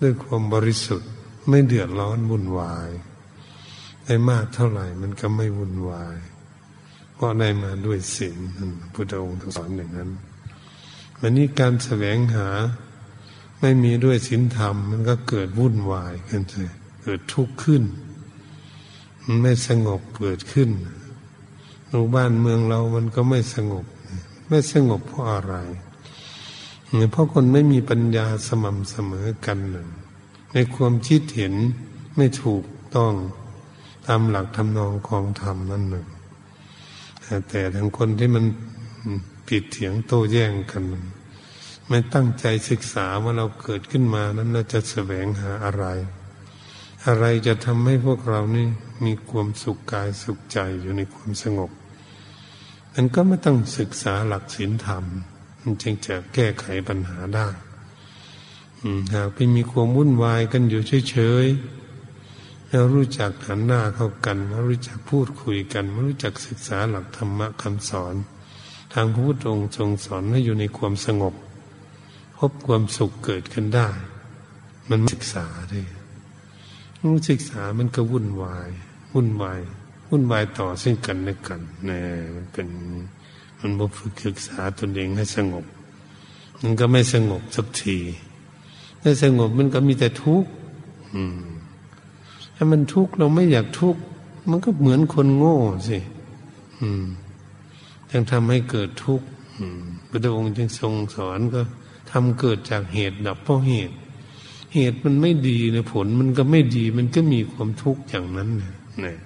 [0.00, 1.10] ด้วยความบริสุทธิ์
[1.48, 2.88] ไม่เดือดร้อนวุ่นวาย
[4.04, 6.16] ได้มากเท่าไหร่มันก็ไม่วุ่นวาย
[7.14, 8.38] เพราะได้มาด้วยศีล
[8.92, 10.10] พุทธองค์สอนอย่างนั้น
[11.20, 12.48] วันนี้การแสวงหา
[13.60, 17.82] ไม่มีด้วยศีลธรรม มันก็เกิดวุ่นวายขึ้นเลยเกิดทุกข์ขึ้น
[19.24, 20.70] มันไม่สงบเกิดขึ้น
[21.90, 23.84] หมู่บ้านเมืองเรามันก็ไม่สงบ
[24.48, 25.54] ไม่สงบเพราะอะไร
[27.12, 29.58] เพราะคนไม่มีปัญญาสม่ำเสมอกัน
[30.52, 31.54] ในความคิดเห็น
[32.16, 32.64] ไม่ถูก
[32.96, 33.12] ต้อง
[34.06, 36.06] ตามหลักทำนองของธรรมนั่นหนึ่ง
[37.48, 38.44] แต่ทั้งคนที่มัน
[39.48, 40.84] ผิดเถียงโต้แย้งกัน
[41.88, 45.84] ไม่ตั้งใจศึกษาว่าเราเกิดขึ้นมานั้นเราจะแสวงหาอะไร
[47.06, 48.66] อะไรจะทำให้พวกเรานี่
[49.04, 51.70] มีความสุขกายสุขใจอยู่ในความสงบ
[53.00, 55.04] มันก็ไม่ต้องศึกษาหลักศีลธรรม
[55.62, 57.48] มันจึงจะแก้ไขปัญหาได้
[59.14, 68.14] หากไปมีความวุ่นวายกันอยู่เฉยๆแล้วรู้จักหันหน้าเข้ากันมารู้จักพูดคุยกันมารู้จักศึกษาหลักธรรมะคำสอน
[68.92, 71.34] ทางพระพุทธองค์ทรงสอนให้อยู่ในความสงบ
[72.38, 73.88] พบความสุขเกิดขึ้นได้
[74.88, 75.86] มันศึกษาด้วย
[77.30, 78.68] ศึกษามันก็วุ่นวาย
[79.14, 79.60] วุ่นวาย
[80.08, 82.00] วุ่นวายต่อซึ่งกันและกันแน่
[82.34, 82.68] มันเป็น
[83.60, 85.64] มันบ่ฝึกศึกษาตนเองให้สงบ
[86.62, 87.98] มันก็ไม่สงบสักที
[89.02, 90.50] ถ้าสงบมันก็มีแต่ทุกข์
[92.56, 94.00] ถ้ามันทุกข์เราไม่อยากทุกข์
[94.50, 95.56] มันก็เหมือนคนโง่
[95.88, 95.98] สิ
[98.10, 99.26] ยังทำให้เกิดทุกข์
[100.08, 101.60] พระองค์จึงทรงสอนก็
[102.10, 103.94] ทำเกิดจากเหตุดับเพราะเหตุ
[104.74, 108.48] เหตุมันไม่ดีในผลมันก็ไม่ดี มันก็มีความทุกข์อย่างนั้น
[109.04, 109.16] นะ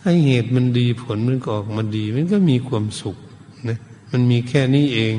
[0.00, 3.16] ถ้เหตุมันดีผลมันก็ออกมาดี มันก็มีความสุข
[3.68, 3.78] นะ
[4.10, 5.14] มันมีแค่นี้เอง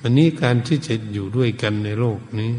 [0.00, 2.52] วันนี้การที่จะอยู่ด้วยกันในโลกนี้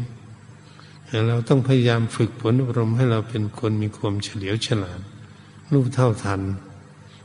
[1.28, 5.00] เราต้องพยายามฝึกฝนอบรมให้เราเป็นคนมีความเฉลียวฉลาด
[5.72, 6.40] รู้เท่าทัน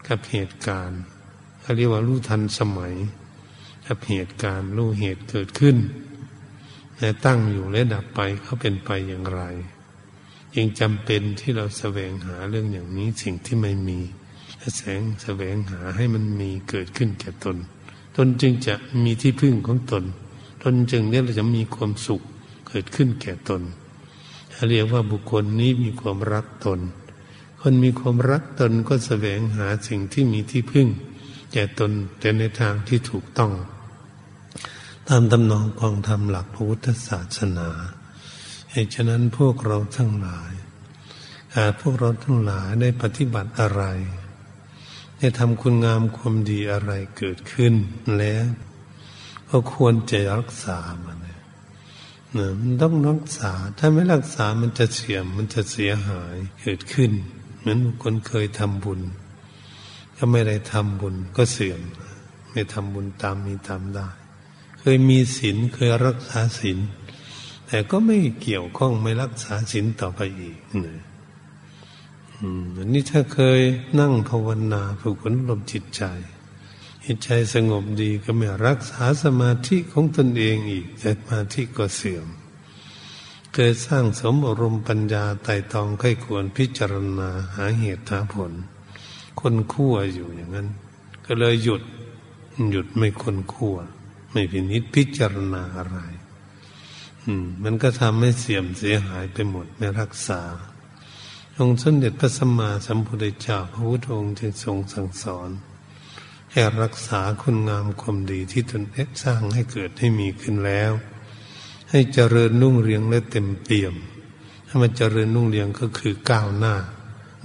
[0.08, 1.02] กับเหตุการณ์
[1.62, 2.94] เขาเรียกว่ารู้ทันสมัย
[3.88, 5.78] กับเหตุการณ์รู้เหตุเกิดขึ้น
[7.00, 9.42] และตั้งอยู่และดับไปเขาเป็นไปอย่างไร
[10.56, 14.00] ยังจำเป็นที่เราแสวงหาเรื่องอย่างนี้สิ่งที่ไม่มี
[14.78, 17.58] แสงแสวงหาให้มันมีเกิดขึ้นแก่ตน
[18.16, 20.04] ตนจึงจะมีที่พึ่งของตน
[20.64, 22.22] ตนจึงเนี่ยเราจะมีความสุข
[22.68, 23.62] เกิดขึ้นแก่ตน
[24.70, 26.80] เรียกว่าบุคคลนี้มีความรักตน
[27.62, 30.88] คนมีความรักตนก็แสวงหาสิ่งที่มีที่พึ่ง
[31.52, 33.52] แก่ตนแต่ในทางที่ถูกต้อง
[35.10, 37.70] ตามตำนองกองธรรมหลักพุทธศาสนา
[38.74, 40.54] เหตุฉะนั้นพวกเราทั้งหลาย
[41.56, 43.84] หากพวกเราทั้งหลายได้ปฏิบัติอะไร
[45.20, 47.74] ได้ทำคุณงามความดีอะไรเกิดขึ้น
[48.18, 48.46] แล้ว
[49.50, 51.40] ก็ควรจะรักษามันเนี่ย
[52.60, 57.12] มันต้องรักษา ถ้าไม่รักษามันจะเสียมมันจะเสียหายเกิดขึ้น
[57.60, 59.02] เหมือนคนเคยทำบุญ
[60.18, 61.82] ก็ไม่ได้ทำบุญก็เสื่อม
[62.52, 64.08] ไม่ทำบุญตามมีตามได้
[64.80, 66.80] เคยมีศีลเคยรักษาศีล
[67.74, 71.02] แต่ก็ไม่เกี่ยวข้องไม่รักษาศีลต่อไปอีกนะ
[72.78, 73.62] อันนี้ถ้าเคย
[74.00, 76.04] นั่งภาวนาฝึกฝนลมจิตใจ
[77.06, 82.28] จิตใจสงบดีก็ไม่รักษาสมาธิของตนเองอีกแตสมาธิก็เสื่อม
[83.54, 88.52] เคยสร้างสมอารมณ์ปัญญาไต่ตองค่อยควรพิจารณาหาเหตุหาผล
[89.40, 90.68] คนขั้วอยู่อย่างนั้น
[91.26, 91.82] ก็เลยหยุด
[92.72, 93.76] หยุดไม่คนขั้ว
[94.32, 96.00] ไม่พินิจพิจารณาอะไร
[97.64, 100.42] มันก็ทำให้เสื่อมเสียหายไปหมดไม่รักษา
[101.58, 105.50] องค์สมเด็จพระสัมมาสัมพุทธเจ้าพระพุทธองค์จึงทรงสั่งสอน
[106.52, 110.92] ให้รักษาคุณงามความดีที่ตนเองสร้างให้เกิดให้มีขึ้นแล้ว
[111.90, 113.96] ให้เจริญนุ่งเรียงและเต็มเปี่ยม
[114.68, 116.76] ถ้ามันเจริญนุ่งเรียงก็คือก้าวหน้า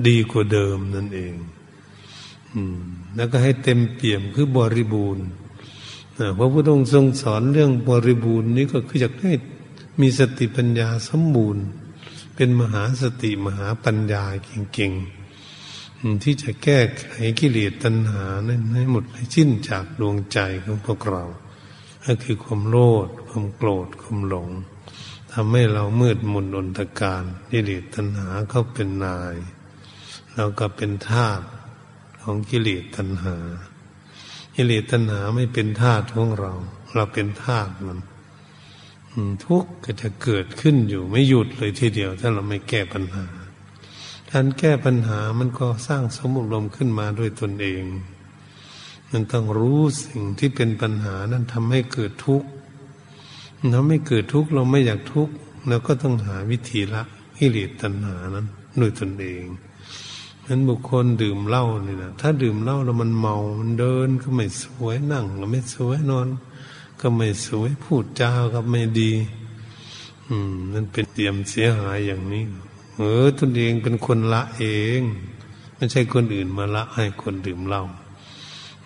[0.06, 1.34] ดีกว่าเดิมนั่นเอง
[2.54, 2.78] อืม
[3.16, 5.26] แล้วก็ให้เต็มเปี่ยมคือบริบูรณ์
[6.38, 9.32] พระพุทธองค์ทรงสอนเรื่องบริบูรณ์นี้ก็คืออยากให้
[10.00, 11.64] มีสติปัญญาสมบูรณ์
[12.34, 14.24] เป็นมหาสติมหาปัญญา
[14.74, 17.06] เก่งๆที่จะแก้ไข
[17.40, 21.24] กิเลสตัณหานั้นให้หมดให้สิ้นจากดวงใจของพวกเรา
[22.04, 24.48] ก็คือความโลภความโกรธความหลง
[25.32, 29.36] ทำให้เรามืดมุนอนตการกิเลสตัณหาเขาเป็นนาย
[30.34, 31.40] เราก็เป็นทาส
[32.22, 33.36] ของกิเลสตัณหา
[34.54, 36.52] กิเลสตัณหาไม่เป็นทาสของเรา
[36.94, 37.98] เราเป็นทาสมัน
[39.46, 43.26] ทุกข์ก็จะเกิดขึ้นอยู่ไม่หยุดเลยทีเดียว ถ้าเราไม่แก้ปัญหา
[44.30, 47.82] การแก้ปัญหามันก็สร้างสมุลมขึ้นมาด้วยตนเอง
[49.12, 52.48] มันต้องรู้สิ่งที่เป็นปัญหานั้นทำให้เกิดทุกข์
[53.74, 55.34] ทำให้เกิดทุกข์เราไม่อยากทุกข์
[55.68, 57.02] เราก็ต้องหาวิธีละ
[57.38, 58.46] กิเลสตัณหานั้น
[58.80, 59.44] ด้วยตนเอง
[60.46, 66.28] นั้นบุคคลดื่มเหล้านี่นะถ้าดื่มเหล้าแล้วมันเมา มันเดินก็ไม่สวยนั่งก็ไม่สวยนอน
[67.00, 69.12] ก็ไม่สวยพูดจาก็ไม่ดี
[70.28, 72.44] อืม มันเป็นเตรียมเสียหายอย่างนี้
[72.96, 74.64] เออตนเองเป็นคนละเอ
[74.98, 75.00] ง
[75.76, 77.82] ไม่ใช่คนอื่นมาละให้คนดื่มเหล้า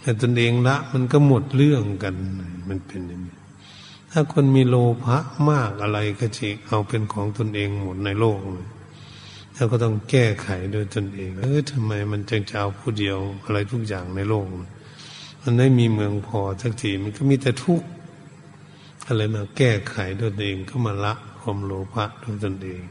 [0.01, 2.15] แต่ตนเองละมันก็หมดเรื่องกัน
[2.69, 3.37] มันเป็นอย่างนี้
[4.11, 5.19] ถ้าคนมีโลภะ
[5.51, 8.69] มากอะไรก็จะเอาเป็นของตนเองหมดในโลกเลย
[9.55, 14.47] แล้วก็ต้องแก้ไขโดยตนเอง เออทำไมมันจึงจะเอาผู้เดียวอะไรทุกอย่างในโลก
[15.43, 17.87] มันไม่มีเมืองพอสักทีมันก็มีแต่ทุกข์
[19.07, 22.83] อะไรมาแก้ไขโดยตนเองก็มาละความโลภะโดยตนเอง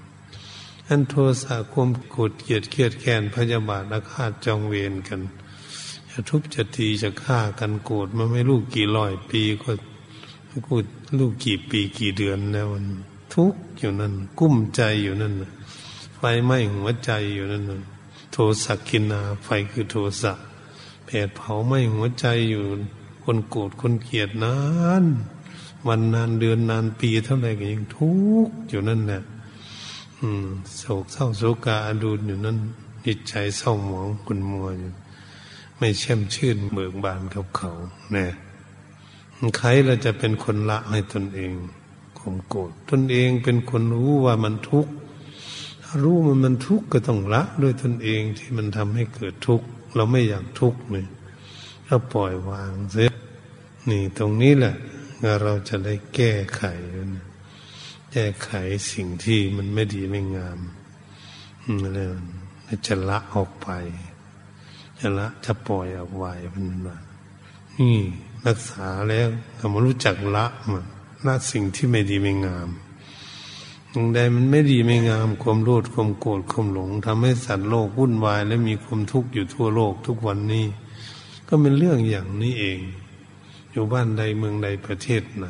[0.87, 5.21] อันโทสะความโกรธเกลียดเครียดแค้นพยาบาทอาฆาตจองเวรกัน
[6.09, 9.71] จะทุบจะทีจะฆ่ากันโกรธมันไม่รู้กี่ร้อยปีก็
[10.67, 10.75] กู
[11.19, 12.85] ลูกกี่ปีกี่เดือนแล้วมัน
[13.33, 15.33] ทุกอยู่นั่น กุ้มใจอยู่นั่น
[16.15, 17.63] ไฟไหม้หัวใจอยู่นั่น
[18.31, 20.33] โทสะกินาไฟคือโทสะ
[21.05, 22.63] แผดเผาไหม้หัวใจอยู่
[23.23, 24.55] คนโกรธคนเกลียดนา
[25.03, 25.05] น
[25.87, 28.11] วันนานเดือนนานปีเท่าไหร่ก็ยังทุ
[28.47, 29.21] กข์อยู่นั่นแหละ
[30.19, 32.57] อืมโศกเศร้าโศกาดูอยู่นั่น
[33.05, 34.91] จิตใจเศร้าหมองคุณมัวอยู่
[35.77, 37.71] ไม่แช่มชื่นเบิกบานกับเขา
[38.11, 38.29] เนี่ย
[39.57, 41.51] ใครเราจะเป็นคนละให้ตนเอง
[42.19, 44.91] ข่มโกรธตนเองเป็นคนรู้ว่ามันทุกข์
[46.01, 51.05] รู้มันมันทุกข์ก็ต้องละด้วยตนเองที่มันทำให้เกิดทุกข์เราไม่อยากทุกข์เลย
[51.87, 53.11] ก็ปล่อยวางเสีย
[53.89, 54.75] นี่ตรงนี้แหละ
[55.43, 56.63] เราจะได้แก้ไข
[58.11, 58.51] แก้ไข
[58.91, 60.59] สิ่งที่มันไม่ดีไม่งาม
[61.93, 62.11] แล้ว
[62.87, 63.69] จะละออกไป
[64.99, 66.97] จะละจะปล่อยออกไว้มันมา
[67.77, 67.97] นี่
[68.45, 70.85] รักษาแล้วเรามารู้จักละมัน
[71.25, 72.69] ละสิ่งที่ไม่ดีไม่งาม
[73.91, 80.65] อย่างใดมันไม่ดีไม่งาม ความโลภความโกรธความหลงทำให้สัตว์โลกวุ่นวาย และมีความทุกข์อยู่ทั่วโลกทุกวันนี้
[81.47, 82.79] ก็เป็นเรื่องอย่างนี้เอง
[83.71, 85.47] อยู่บ้านใดเมืองใดประเทศไหน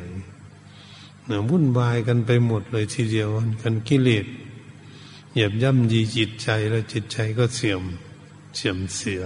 [1.26, 3.28] เนี่ยวุ่นวายกันไปหมดเลยทีเดียว
[3.62, 4.26] กันกิเลส
[5.32, 7.82] เหยียบย่ำยีจิตใจแล้วจิตใจก็เสื่อม
[8.56, 9.22] เสื่อมเสีย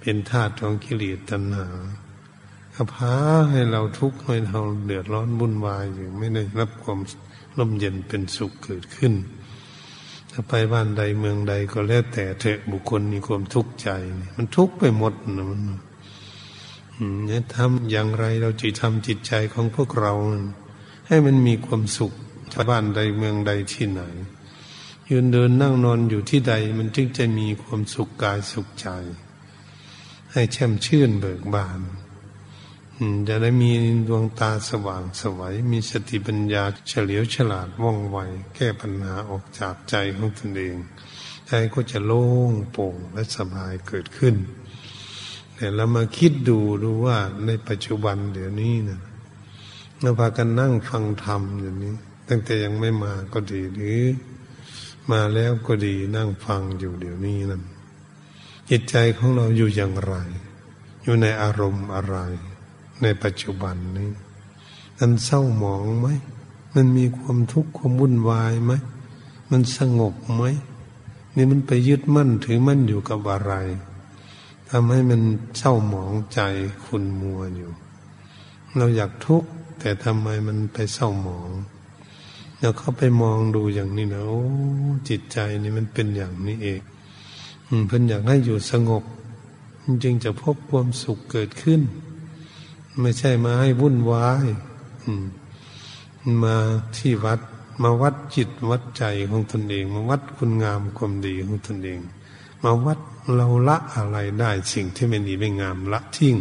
[0.00, 1.68] เป็นธาตุของกิเลสตัณหา
[2.92, 3.14] พา
[3.50, 6.98] ให้เราทุกข์ให้เราเดือดร้อนวุ่นวายอยู่ไม่ได้รับความ
[7.58, 9.12] ร่มเย็นเป็นสุขเกิดขึ้น
[10.30, 13.88] ถ้าไปบ้านใดเมืองใดก็แล้วแต่เถอะบุคคลมีความทุกข์ใจ
[14.36, 15.60] มันทุกข์ไปหมดนะมัน
[17.26, 20.12] เนี่ยทำอย่างไรเราจะทำจิตใจของพวกเรา
[21.06, 22.12] ให้มันมีความสุข
[22.52, 24.02] ชาวบ้านใดเมืองใดที่ไหน
[25.08, 28.88] ยืนเดินนั่งนอนอยู่ที่ใดมันจึงจะมีความสุขกายสุขใจ
[30.32, 31.80] ให้แช่มชื่นเบิกบาน
[33.28, 33.70] จะได้มี
[34.08, 38.18] ดวงตาสว่างสวัยมีสติปัญญาเฉลียวฉลาดว่องไว
[38.54, 40.76] แก้ปัญหาออกจากใจของตนเอง
[41.46, 44.34] ใจก็จะโล่งโปร่งและสบายเกิดขึ้น
[45.60, 49.00] แต่เรามาคิดดูดูว่าในปัจจุบันเดี๋ยวนี้นะ
[50.00, 51.94] เราพากันนั่งฟังธรรมอย่างนี้
[52.28, 54.02] ตั้งแต่ยังไม่มาก็ดีหรือ
[55.10, 57.62] มาแล้วก็ดีนั่งฟังอยู่เดี๋ยวนี้นั่น
[58.70, 60.14] จิตใจของเราอยู่อย่างไร
[61.02, 62.16] อยู่ในอารมณ์อะไร
[63.02, 64.10] ในปัจจุบันนี้
[64.98, 66.06] มันเศร้าหมองไหม
[66.74, 68.72] มันมีความทุกข์ความวุ่นวายไหม
[69.50, 70.44] มันสงบไหม
[71.36, 73.54] นี่มันไปยึดมั่นถือมั่นอยู่กับอะไร
[74.70, 75.22] ทำให้มัน
[75.58, 76.40] เศร้าหมองใจ
[76.84, 77.70] คุณมัวอยู่
[78.76, 79.48] เราอยากทุกข์
[79.80, 81.50] แต่ทำไมมันไปเศร้าหมอง
[82.60, 84.42] เราเข้าไปมองดูอย่างนี้นะโอ้
[85.08, 86.80] จิตใจนี่มันเป็นอย่างนี้เอง
[87.86, 89.04] เพิ่นอยากให้อยู่สงบ
[90.02, 91.80] จึงจะพบความสุขเกิดขึ้น
[93.00, 94.46] ไม่ใช่มาให้วุ่นวาย
[96.42, 96.56] มา
[96.96, 97.40] ที่วัด
[97.82, 102.00] มาวัดจิตวัดใจของตนเอง มาวัดคุณงามความดีของตนเอง
[102.62, 102.98] มาวัด
[103.36, 106.36] เราละอะไรได้สิ่งที่ไม่ดีไม่งามละทิ้ง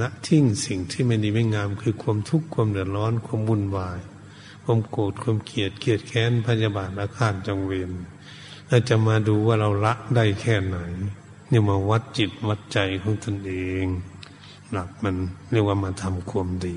[0.00, 3.98] ละทิ้งสิ่งที่ไม่ดีไม่งาม คือความทุกข์ความเดือดร้อนความวุ่นวาย
[4.64, 7.90] ความโกรธความเกลียดเกลียดแค้นพยาบาทอาฆาตจงเวร
[8.68, 10.76] เราจะมาดูว่าเราละได้แค่ไหน
[11.48, 13.86] เนี่ยมาวัดจิตวัดใจของตนเอง
[14.72, 15.16] หลักมัน
[15.50, 16.76] เรียกว่ามาทำความดี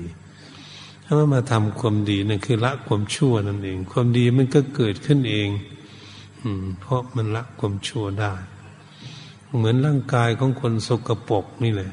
[1.04, 5.48] ถ้าว่ามาทำความดีนั่นคือละความชั่วนั่นเอง ความดีมันก็เกิดขึ้นเอง
[6.80, 8.34] เพราะมันละความชั่วได้
[9.56, 11.92] เหมือนร่างกายของคนสกปรกนี่แหละ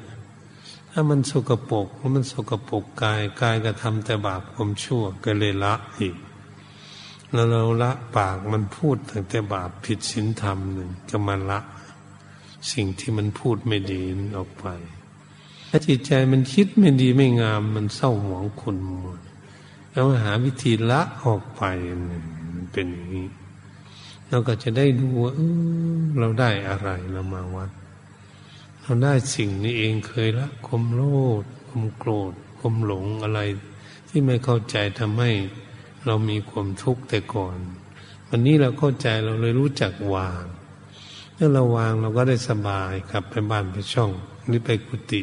[0.92, 6.16] ถ้ามันสกปรกมันสกปรกกายกายก็ทำแต่บาปความชั่วก็เลยละอีก
[7.34, 8.96] แล้วเราละปากมันพูด
[9.30, 11.60] แต่บาปผิดศีลธรรมหนึ่งก็มาละ
[12.72, 14.02] สิ่งที่มันพูดไม่ดี
[14.38, 14.66] ออกไป
[15.70, 19.10] ถ้าจิตใจมันคิดไม่ดีไม่งามมันเศร้าหมองขุนมัว
[19.92, 21.62] แล้วหาวิธีละออกไป
[22.08, 23.28] มันเป็นอย่างนี้
[24.30, 25.34] เราก็จะได้ดูว่า
[26.20, 27.70] เราได้อะไรเรามาวัด
[28.82, 31.02] เราได้สิ่งนี้เองเคยละความโล
[31.42, 33.40] ภความโกรธความหลงอะไร
[34.10, 35.32] ที่ไม่เข้าใจทำให้
[36.06, 37.58] เรามีความทุกข์แต่ก่อน
[38.30, 40.44] วันนี้เราเข้าใจเราเลยรู้จักวาง
[41.34, 44.12] เมื่อเราวางเราก็ได้สบายกลับไปบ้านไปช่อง
[44.46, 45.22] หรือไปกุฏิ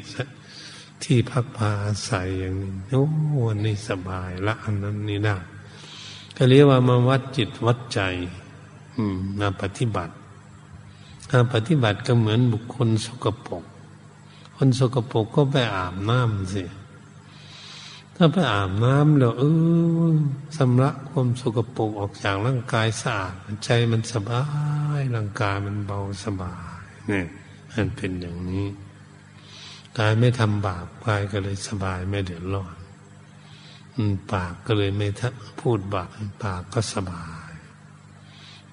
[1.03, 3.07] ที่พักพาอาศัยอย่างนี้โอ้
[3.47, 5.37] วันนี้สบายละอันนั้นนี่ได้
[6.37, 8.01] ก็เรียกว่ามาวัดจิตวัดใจ
[9.39, 10.15] มาปฏิบัติ
[11.31, 13.65] การปฏิบัติก็เหมือนบุคคลสกปรก
[14.57, 16.65] คนสกปรกก็ไปอาบน้ำสิ
[18.17, 19.45] ถ้าไปอาบน้ำแล้วเอ
[20.09, 20.13] อ
[20.57, 24.43] สำระความสกปรกออกจากร่างกายสะอาดใจมันสบา
[24.99, 27.27] ยร่างกายมันเบาสบายเนี่ย
[27.73, 28.67] มันเป็นอย่างนี้
[29.99, 32.77] กายไม่ทำบาปกายก็เลยสบายไม่เดือดร้อน
[34.33, 35.09] ปากก็เลยไม่
[35.61, 36.11] พูดบาป
[36.43, 37.44] ปากก็สบาย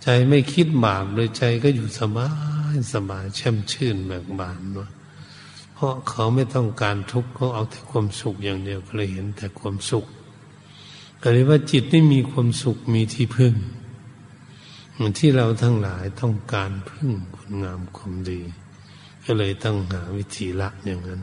[0.04, 2.30] ใจไม่คิดบาปเลยใจก็อยู่สบา
[2.74, 4.90] ยสบายแช่มชื่นเบิกบานเนาะ
[5.74, 10.06] เพราะเขาไม่ต้องการทุกข์เขาเอาแต่ความสุขอย่างเดียวก็เลยเห็นแต่ความสุข
[11.22, 13.54] ก็เลยว่าจิตไม่มีความสุขมีที่พึ่ง
[14.94, 18.42] เหมือนที่เราทั้งหลายต้องการพึ่งคุณงามความดี
[19.26, 21.22] ก็เลยต้องหาวิธีละอย่างนั้น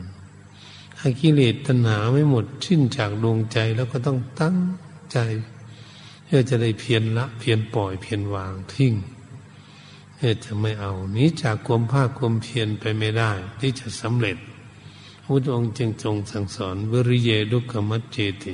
[0.97, 4.57] ถ้ากิเลสตัณหาไม่หมดชิ้นจากดวงใจแล้วก็ต้องตั้ง
[5.11, 5.17] ใจ
[6.29, 8.93] เพื่อจะได้เพียรละเพียรปล่อยเพียรวางทิ้ง
[10.15, 14.37] เพื่อจะไม่เอานี้จากความภาคความเพียรไปไม่ได้ ที่จะสำเร็จ
[15.23, 18.53] พระองค์จึงทรงสั่งสอนวิริเยดุขมัจเจติ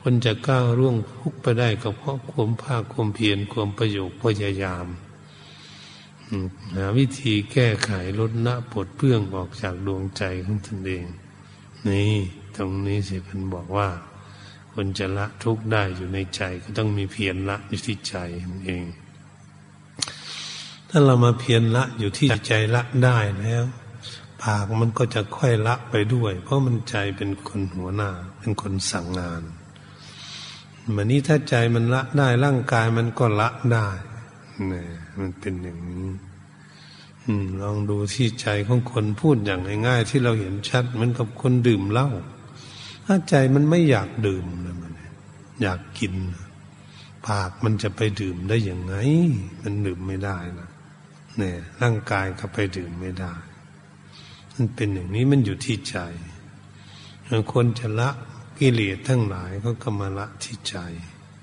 [0.00, 4.86] คนจะก้าวร่วงทุกไปได้ก็เพราะความภาคความเพียรความประโยคพยายาม
[6.76, 11.04] หาวิธีแก้ไขลดละปลดเปื้องออกจากดวงใจของตนเอง
[11.88, 12.14] นี่
[12.56, 13.88] ตรงนี้สิพันบอกว่า
[14.80, 18.16] คนจะละทุกข์ได้อยู่ในใจ ก็ต้องมีเพียรละอยู่ที่ใจ
[18.64, 18.84] เอง
[20.88, 23.64] ถ้าเรามาเพียรละอยู่ที่ใจละได้แล้ว
[24.42, 29.42] ปากมันก็จะค่อยละไปด้วย เพราะมันใจเป็นคนหัวหน้า เป็นคนสั่งงาน
[30.94, 33.88] มือนนี้ถ้าใจมันละได้ร่างกายมันก็ละได้
[34.68, 34.88] เนี่ย
[35.18, 36.08] มันเป็นอย่างนี้
[37.62, 42.08] ลองดูที่ใจของคนพูดอย่างง่ายๆที่เราเห็นชัดเหมือนกับคนดื่มเหล้า
[43.06, 44.67] ถ้าใจมันไม่อยากดื่มน
[45.62, 46.14] อยากกิน
[47.26, 48.94] ปากมันจะไปดื่มได้ย่างไง
[49.62, 50.70] มันดื่มไม่ได้นะ
[51.36, 53.34] เนี่ยร่างกายก็ไปดื่มไม่ได้
[54.54, 55.98] มันเป็นอย่างนี้มันอยู่ที่ใจ
[57.52, 58.10] คนจะละ
[58.58, 60.76] กิเลสทั้งหลายก็กำมาละที่ใจ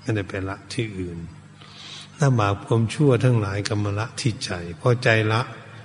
[0.00, 1.18] ไม่ได้ไปละที่อื่น
[2.18, 5.40] ถ้าบาปความชั่วทั้งหลายกำมาละที่ใจพอใจละ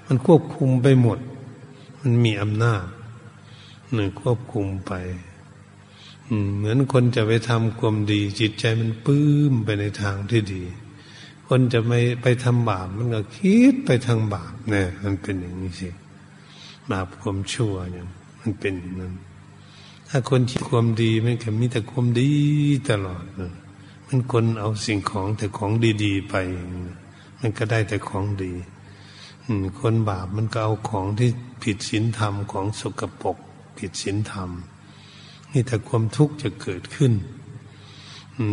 [0.05, 1.19] มันควบคุมไปหมด
[1.99, 2.85] มันมีอำนาจ
[3.93, 4.93] หนึ่งควบคุมไป
[6.57, 10.63] เหมือนคนจะไปทำความดี จิตใจมันปื้มไปในทางที่ดี
[11.47, 15.89] คนจะไม่ไปทำบาปมันก็คิดไปทางบาปเนี่ยมันเป็นอย่างนี้สิ
[16.91, 18.07] บาปความชั่วเนี่ย
[18.39, 19.13] มันเป็นอย่างนั้น
[20.09, 22.31] ถ้าคนที่ความดีมันก็มีแต่ความดี
[22.89, 23.23] ตลอด
[24.07, 25.71] มันคนเอาสิ่งของแต่ของ
[26.03, 26.35] ดีๆไป
[27.39, 28.53] มันก็ได้แต่ของดี
[29.79, 31.29] คนบาปมันก็เอาของที่
[31.63, 33.37] ผิดศีลธรรมของสกปรก
[33.77, 34.49] ผิดศีลธรรม
[35.51, 37.13] นี่แต่ความทุกข์จะเกิดขึ้น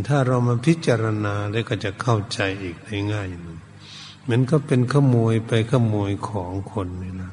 [0.08, 3.28] ถ้าเรามาพิจารณาแล้วก็จะเข้าใจอีกได้ง่าย
[4.22, 7.32] เหมือนก็เป็นขโมยไปขโมยของคนนี่นะ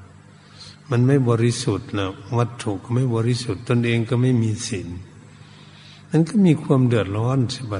[0.90, 4.88] มันไม่บริสุทธิ์นะวัตถุก็ไม่บริสุทธิ์ตนเองก็ไม่มีศีล
[6.10, 7.76] นั้นก็มีความเดือดร้อนใช่ไหม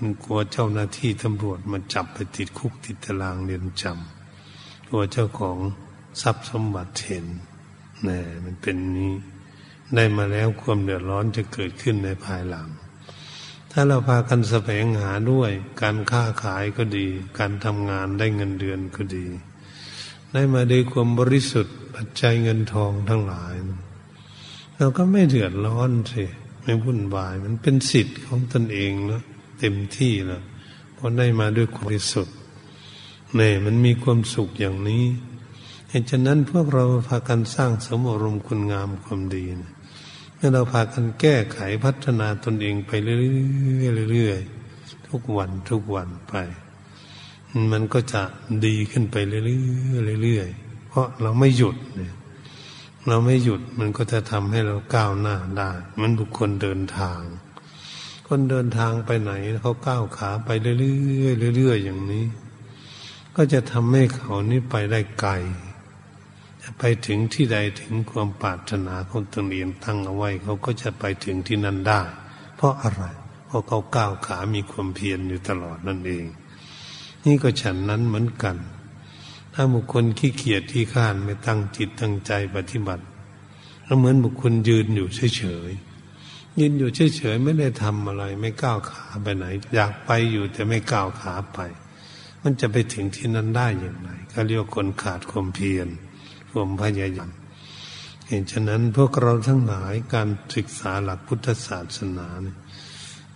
[0.00, 5.58] มันกลัวเจ้าหน้าที่ตำรวจมาจับไปติดคุกติดตารางเรียนจำตัวเจ้าของ
[6.22, 7.26] ทรัพย์สมบัติเห็น
[8.06, 9.12] นี่มันเป็นนี้
[9.94, 12.68] ได้มาแล้วความเดือดร้อนจะเกิดขึ้นในภายหลัง
[13.70, 15.50] ถ้าเราพากันแสวงหาด้วย
[15.82, 17.06] การค้าขายก็ดี
[17.38, 19.26] การทำงานได้เงินเดือนก็ดี
[20.32, 23.54] ได้มาด้วยความบริสุทธิ์ปัจจัยเงินทองทั้งหลาย
[24.78, 26.24] เราก็ไม่เดือดร้อนสิ
[26.62, 29.22] ไม่วุ่นวาย มันเป็นสิทธิ์ของตนเองนะ
[29.58, 30.42] เต็มที่แล้ว
[30.94, 32.36] เพราะได้มาด้วยความบริสุทธิ์
[33.38, 35.04] นี่มันมีความสุขอย่างนี้
[35.90, 39.75] เหตุฉะนั้นพวกเราพากันสร้างสมอรมคุณงามความดีนะ
[40.36, 46.34] เมื่อเราพากันแก้ไขพัฒนาตนเองไปเรื่อยๆทุกวันทุกวันไป
[47.72, 48.22] มันก็จะ
[48.66, 52.14] ดีขึ้นไปเรื่อยๆเพราะเราไม่หยุดเนี่ย
[53.08, 55.70] เราไม่หยุดมันก็จะทำให้เราก้าวหน้าได้
[56.00, 57.20] มันบุคคลเดินทาง
[58.26, 59.32] คนเดินทางไปไหน
[59.62, 60.72] เขาก้าวขาไปเรื่
[61.48, 62.26] อยๆเรื่อยๆอย่างนี้
[63.36, 65.32] ก็จะทำให้เขานี้ไปได้ไกล
[66.78, 72.00] ไปถึงที่ใดถึงความปรารถนาของตนเองตั้งเอาไว้เขาก็จะไปถึงที่นั่นได้
[72.56, 73.02] เพราะอะไร
[73.46, 76.26] เพราะเขาก้าวขามีความเพียรอยู่ตลอดนั่นเอง
[77.24, 78.56] นี่ก็ฉันนั้นเหมือนกัน
[79.54, 83.04] ถ้าบุคคลขี้เกียจที่ข้านไม่ตั้งจิตตั้งใจปฏิบัติ
[83.86, 89.44] ก็เหมือนบุคคลยืนอยู่เฉยๆยืนอยู่เฉยๆไม่ได้ทำอะไร ไม่ก้าวขาไปไหน
[89.74, 91.58] อยากไปอยู่แต่ไม่ก้าวขาไป
[92.42, 95.88] มันจะไปถึงที่นั้นได้อย่างไรก็เรียกคนขาดความเพียร
[96.58, 97.30] ความพยายาม
[98.28, 102.56] เหตุฉะนั้นพวกเราทั้งหลายการศึกษาหลักพุทธศาสนาเนี่ย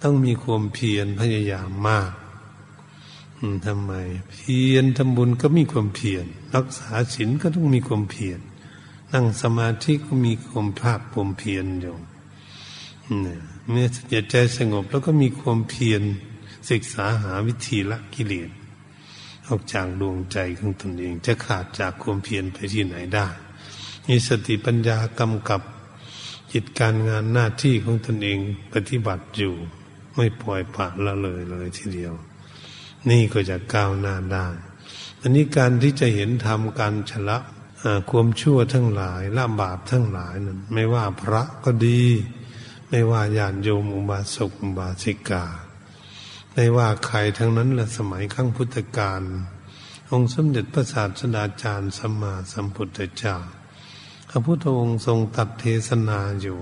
[0.02, 2.12] ต้องมีความเพียรพยายามมาก
[3.66, 3.92] ทำไม
[4.32, 8.40] เพียรทำบุญก็มีความเพียรรักษาศีลก็ต้องมีความเพียร
[9.12, 11.96] นั่งสมาธิก็มีความภาคความเพียรอยู่
[13.70, 16.02] เมื่อจิตใจสงบแล้วก็มีความเพียร
[16.70, 18.50] ศึกษาหาวิธีละกิเลส
[19.50, 23.28] ออกจากดวงใจของตนเอง จะขาดจากความเพียรไปที่ไหนได้
[24.08, 25.60] มีสติปัญญากำกับ
[26.52, 28.38] จิตการงานหน้าที่ของตนเอง
[28.72, 29.54] ปฏิบัติอยู่
[30.16, 32.14] ไม่ปล่อยปละละเลยเลยทีเดียว
[33.10, 34.46] นี่ก็จะก้าวหน้าได้
[35.20, 37.38] อันนี้การที่จะเห็นธรรมการชละ
[38.10, 42.02] ความชั่วทั้งหลายละบาปทั้งหลายนั้นไม่ว่าพระก็ดี
[42.88, 45.44] ไม่ว่าญาติโยมอุบาสกอุบาสิกา
[46.52, 49.22] ไม่ว่าใครทั้งนั้นละสมัยขั้งพุทธกาล
[50.10, 53.36] องค์สมเด็จพระศาสดาจารย์สัมมาสัมพุทธเจ้า
[54.30, 56.58] พระพุทธองค์ทรงตัดเทศนาอยู่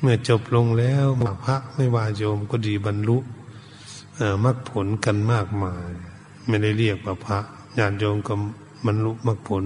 [0.00, 1.06] เมื่อจบลงแล้ว
[1.44, 3.18] พระไม่ว่าโยมก็ดีบรรลุ
[4.44, 5.90] มรรคผลกันมากมาย
[6.46, 7.38] ไม่ได้เรียกว่าพระ
[7.78, 8.34] ญาติโยมก็
[8.86, 9.64] บรรลุมรรคผล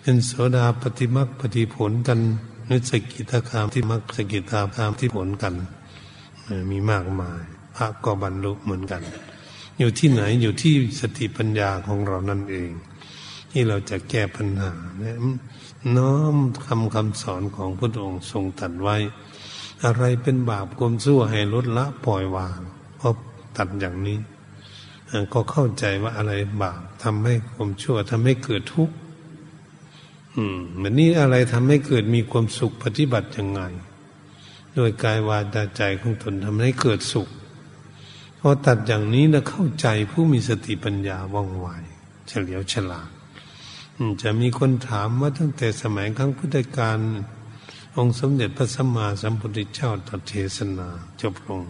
[0.00, 2.18] เป็นโสดาปฏิมรรคปฏิผลกัน
[2.70, 5.54] นึกสกิทาคามที่มรรคสกิทาคามที่ผลกัน
[6.70, 7.42] มีมากมาย
[7.76, 9.02] พระก็บรรลุเหมือนกัน
[9.78, 12.70] อยู่ที่ไหนอยู่ที่สติปัญญาของเรานั่นเอง
[13.50, 15.16] ที่เราจะแก้ปัญหาเนี่ย
[15.96, 18.96] น้อมคำคำสอนของพระองค์ทรงตัดไว้
[19.84, 22.60] อะไรเป็นบาปกลมสู้ให้ลดละปล่อยวาง
[22.96, 23.14] เพราะ
[23.56, 24.18] ตัดอย่างนี้
[25.32, 28.94] ก็เข้าใจว่าอะไรบาปทำให้ความชั่วทำให้เกิดทุกข์
[30.36, 33.60] อืมเหมือนนี้อะไรทำให้เกิดมีความสุขปฏิบัติยังไง
[34.74, 37.28] โดยกายวาจาใจของตนทำให้เกิดสุข
[38.46, 41.66] พอตัดอย่างนี้นะเข้าใจผู้มีสติปัญญาว่องไว
[42.28, 43.10] เฉลียวฉลาด
[44.22, 46.98] จะมีคนถามว่าตั้งแต่สมัยครั้งพุทธกาล
[47.96, 50.88] องค์สมเด็จพระสัมมาสัมพุทธเจ้าตรัสเทศนา
[51.22, 51.62] จบลง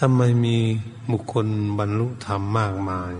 [0.00, 0.56] ทำไมมี
[1.10, 1.46] บุคคล
[1.78, 3.12] บรรลุธรรมมากมาย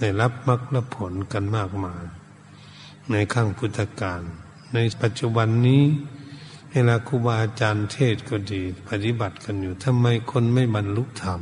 [0.00, 0.60] ได้รับมรรค
[0.94, 2.04] ผลกันมากมาย
[3.10, 4.22] ในขั้งพุทธกาล
[4.74, 5.82] ในปัจจุบันนี้
[6.72, 11.40] เวลาครูบาอาจารย์เทศก็ดี ปฏิบัติกันอยู่ทำไมคนไม่บรรลุธรรม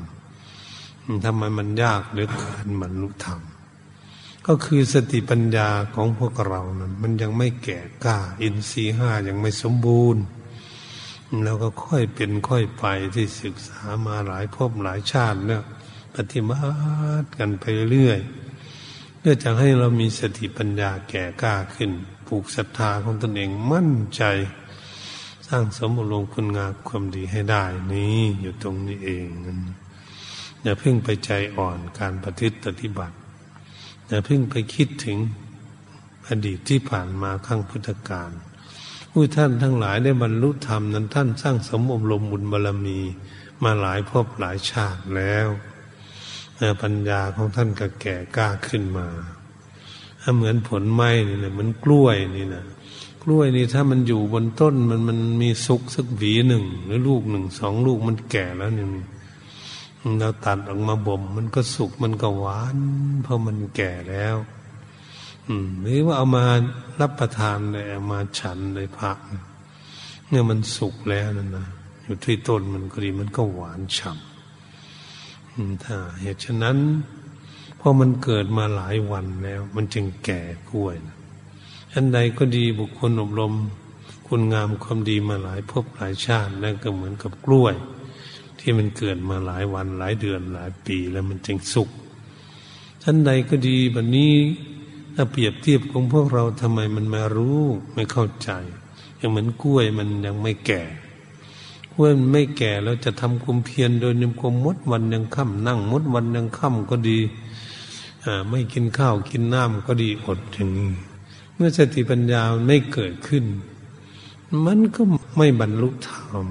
[1.25, 3.41] ทำไมมันยากเหลือเกินบรรลุธรรม
[4.47, 10.23] ก็คือสติปัญญาของพวกเรานั้นมันยังไม่แก่กล้า อินทรีห้ายังไม่สมบูรณ์
[11.45, 15.63] แล้วก็ค่อยเป็นค่อยไปที่ศึกษามาหลายภพหลายชาติเนี่ย
[16.15, 16.61] ปฏิบั
[17.23, 18.21] ติกันไปเรื่อย
[19.19, 21.91] เพื่อจะให้เรามีสติปัญญาแก่กล้าขึ้น
[22.27, 24.23] ปลูกศรัทธาของตนเองมั่นใจ
[25.53, 29.29] สร้างสมบูรณ์คุณงามความดีให้ได้นี้อยู่ตรงนี้เอง
[30.63, 33.17] อย่าเพิ่งไปใจอ่อนการปฏิปฏิบัติ
[34.09, 35.19] อย่าเพิ่งไปคิดถึง
[36.29, 38.31] อดีตที่ผ่านมาข้างพุทธกาล
[39.13, 42.99] ผู้ท่านทั้งหลายได้บรรลุธรรมนั้นท่านสร้างสมอบรมบุญบารรมี
[43.63, 45.49] มาหลายภพหลายชาติแล้ว
[46.83, 49.07] ปัญญาของท่านก็แก่กล้าขึ้นมา
[50.37, 52.65] เหมือนผลไม้นี่นะเหมือนกล้วยนี่นะ
[53.23, 58.87] กล้วยนี่ถ้ามันอยู่บนต้นมันมันมีสุกสักหวีหนึ่งหรือลูกหนึ่งสองลูกมันแก่แล้วนี่
[60.21, 62.77] เราตัดออกมาบ่ม มันก็สุกมันก็หวาน
[63.23, 64.37] เพราะมันแก่แล้ว
[65.49, 66.45] อืมหรือว่าเอามา
[67.01, 69.19] รับประทานเลยเอามาฉันเลยพัก
[70.29, 71.67] เนี่ยมันสุกแล้วนั่นนะ
[72.05, 76.79] อยู่ที่ต้นมันก็ดีมันก็หวานฉ่ำถ้าเหตุฉะนั้น
[77.81, 80.41] พอมันเกิดมาหลายวันแล้ว มันจึงแก่
[80.71, 81.18] กล้วยนะ
[81.95, 83.55] อันใดก็ดีบุคคลอบรม
[84.27, 87.75] คุณงามความดีมาหลายภพหลายชาตินั่นก็เหมือนกับกล้วย
[88.59, 91.89] ที่มันเกิดมาหลายวันหลายเดือนหลายปีแล้วมันจึงสุก
[93.03, 94.33] ท่านใดก็ดีแบบนี้
[95.15, 97.61] ถ้าเปรียบเทียบของพวกเราทำไมมันมารู้
[97.95, 98.51] ไม่เข้าใจ
[99.17, 100.83] อย่างเหมือนกล้วยมันยังไม่แก่
[101.95, 107.19] กล้วยมันไม่แก่แล้วจะทำคุมเพียรโดยนิมกมมดวันยังค่ำนั่งมดวันยังค่ำก็ดี
[108.49, 110.91] ไม่กินข้าวกินน้ำก็ดีอดอย่างนี้
[111.59, 113.45] เมื่อสติปัญญาไม่เกิดขึ้น
[114.67, 115.03] มันก็
[115.37, 116.47] ไม่บรรลุธรรม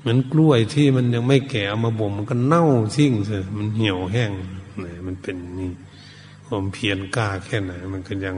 [0.00, 2.64] เหมือนกล้วยที่มันยังไม่แก่เอามาบ่มมันก็เน่า
[2.96, 4.32] ทิ้งเลมันเหี่ยวแห้ง
[4.80, 5.72] เนี่ยมันเป็นนี่
[6.46, 8.36] ผมเพียรกล้าแค่ไหนมันก็ยัง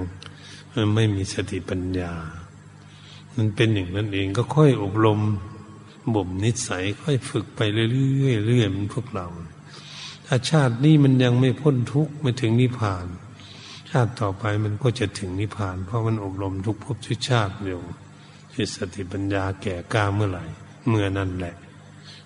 [0.73, 2.13] มันไม่มีสติปัญญา
[3.37, 5.21] มันเป็นอย่างนั้นเองก็ค่อยอบรม
[6.15, 9.27] บ่มนิสัยค่อยฝึกไปเรื่อยๆเรื่อยๆมันพวกเรา
[10.27, 13.07] ถ้าชาตินี้มันยังไม่พ้นทุกข์ไม่ถึงนิพพาน
[13.91, 17.81] ชาติต่อไปมันก็จะถึงนิพพาน เพราะมันอบรมทุกภพทุกชาติเดียว
[18.53, 20.45] ที่สติปัญญาแก่กล้าเมื่อไหร่
[20.89, 21.55] เมื่อนั้นแหละ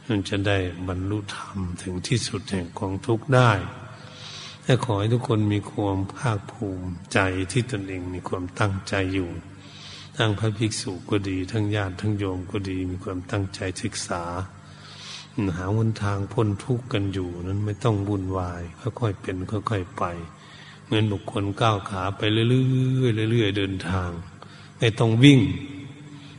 [0.08, 0.58] มันจะได้
[0.88, 3.52] บรรลุธรรมถึงที่สุดแห่งกองทุกข์ได้
[4.64, 7.18] แต่ขอให้ทุกคนมีความภาคภูมิใจ
[7.52, 9.30] ที่ตนเองมีความตั้งใจอยู่
[10.16, 14.22] ทั้งพระภิกษุก็ดี ทั้งญาติทั้งโยมก็ดี มีความตั้งใจศึกษา
[15.56, 20.04] หาวันทางพ้นทุกข์กันอยู่นั้นไม่ต้องวุ่นวายค่อยๆเป็นค่อย ๆ ไป
[20.90, 24.10] เหมือนบุคคลก้าวขาไปเรื่อยๆเรื่อยๆเดินทาง
[24.78, 25.40] ไม่ต้องวิ่ง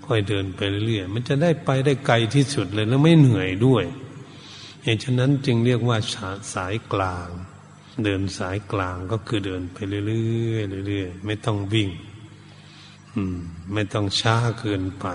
[0.06, 3.84] ค่อยเดินไปเรื่อยๆมันจะได้ไปได้ไกลที่สุดเลยแล้วไม่เหนื่อยด้วย
[4.84, 5.98] เหตุฉะนั้นจึงเรียกว่า
[6.54, 7.30] สายกลาง
[8.04, 10.02] เดินสายกลางก็คือเดินไปเรื่
[10.56, 11.90] อยๆเรื่อยๆไม่ต้องวิ่ง
[13.16, 13.38] อืม
[13.74, 15.08] ไม่ต้องช้าเกินไป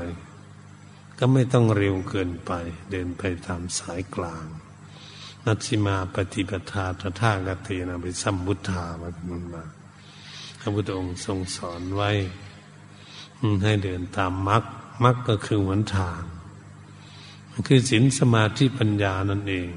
[1.19, 2.53] ก็ไม่ต้องเร็วเกินไป
[2.91, 4.47] เดินไปตามสายกลาง
[5.47, 9.63] นัตสิมาปฏิปทาตถากเตนะไปสัมบุทธามาันมา
[10.61, 12.11] พระพุทธองค์ทรงสอนไว้
[13.63, 14.65] ให้เดินตามมรรค
[15.05, 16.21] มรรคก็คือหนทาง
[17.69, 19.69] คือศีลสมาธิปัญญานั่นเอง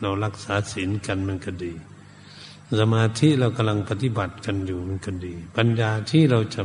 [0.00, 1.72] เรารักษาศีลกันมันก็ดี
[2.80, 6.62] สมาธิเรากำลังปฏิบัติกันอยู่มันก็ดี ปัญญาที่เราจะ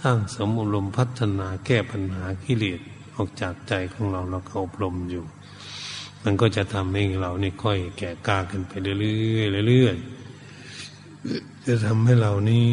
[0.00, 2.80] สร้างสมอารมณ์พัฒนาแก้ปัญหากิเลส
[3.16, 5.24] ออกจากใจของเราเราก็อบรมอยู่
[6.22, 8.94] มันก็จะทำให้เรานี่ค่อยแก่กล้าขึ้นไปเรื่
[9.38, 12.66] อยๆเรื่อยๆจะทำให้เรานี้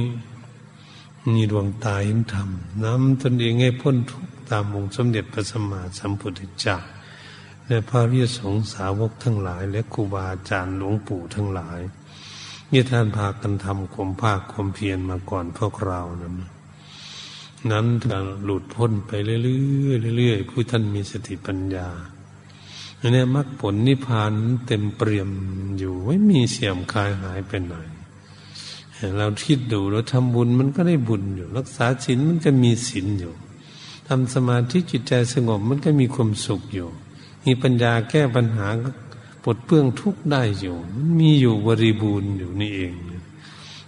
[1.33, 2.49] มีดวงตาเห็นธรรม
[2.83, 6.77] น้ำตนเองให้พ้นทุกตามองค์สมเด็จพระสัมมาสัมพุทธเจ้า
[7.67, 11.79] และพระริยสงสาวกทั้งหลาย และครูบาอาจารย์หลวงปู่ทั้งหลาย
[12.71, 16.35] นี่ท่านพากันทำความภาคความเพียรมาก่อนพวกเรานั้น
[17.71, 17.85] นั้น
[18.43, 21.87] หลุดพ้นไปเรื่อยๆเรื่อยๆผู้ท่านมีสติปัญญา
[22.99, 24.33] เนี่ยมรรคผลนิพพาน
[24.67, 25.29] เต็มเปี่ยม
[25.79, 27.73] อยู่ไม่มีเสื่อมคลายหายไปไหน
[29.17, 33.33] เราคิดดูเราทำบุญมันก็ได้บุญอยู่ รักษาศีลมันก็มีศีลอยู่
[34.07, 36.89] ทำสมาธิจิตใจสงบมันก็มีความสุขอยู่
[37.45, 38.67] มีปัญญาแก้ปัญหา
[39.43, 42.93] ปลดเปื้องทุกข์ได้อยู่ มันมีอยู่บริบูรณ์อยู่นี่เอง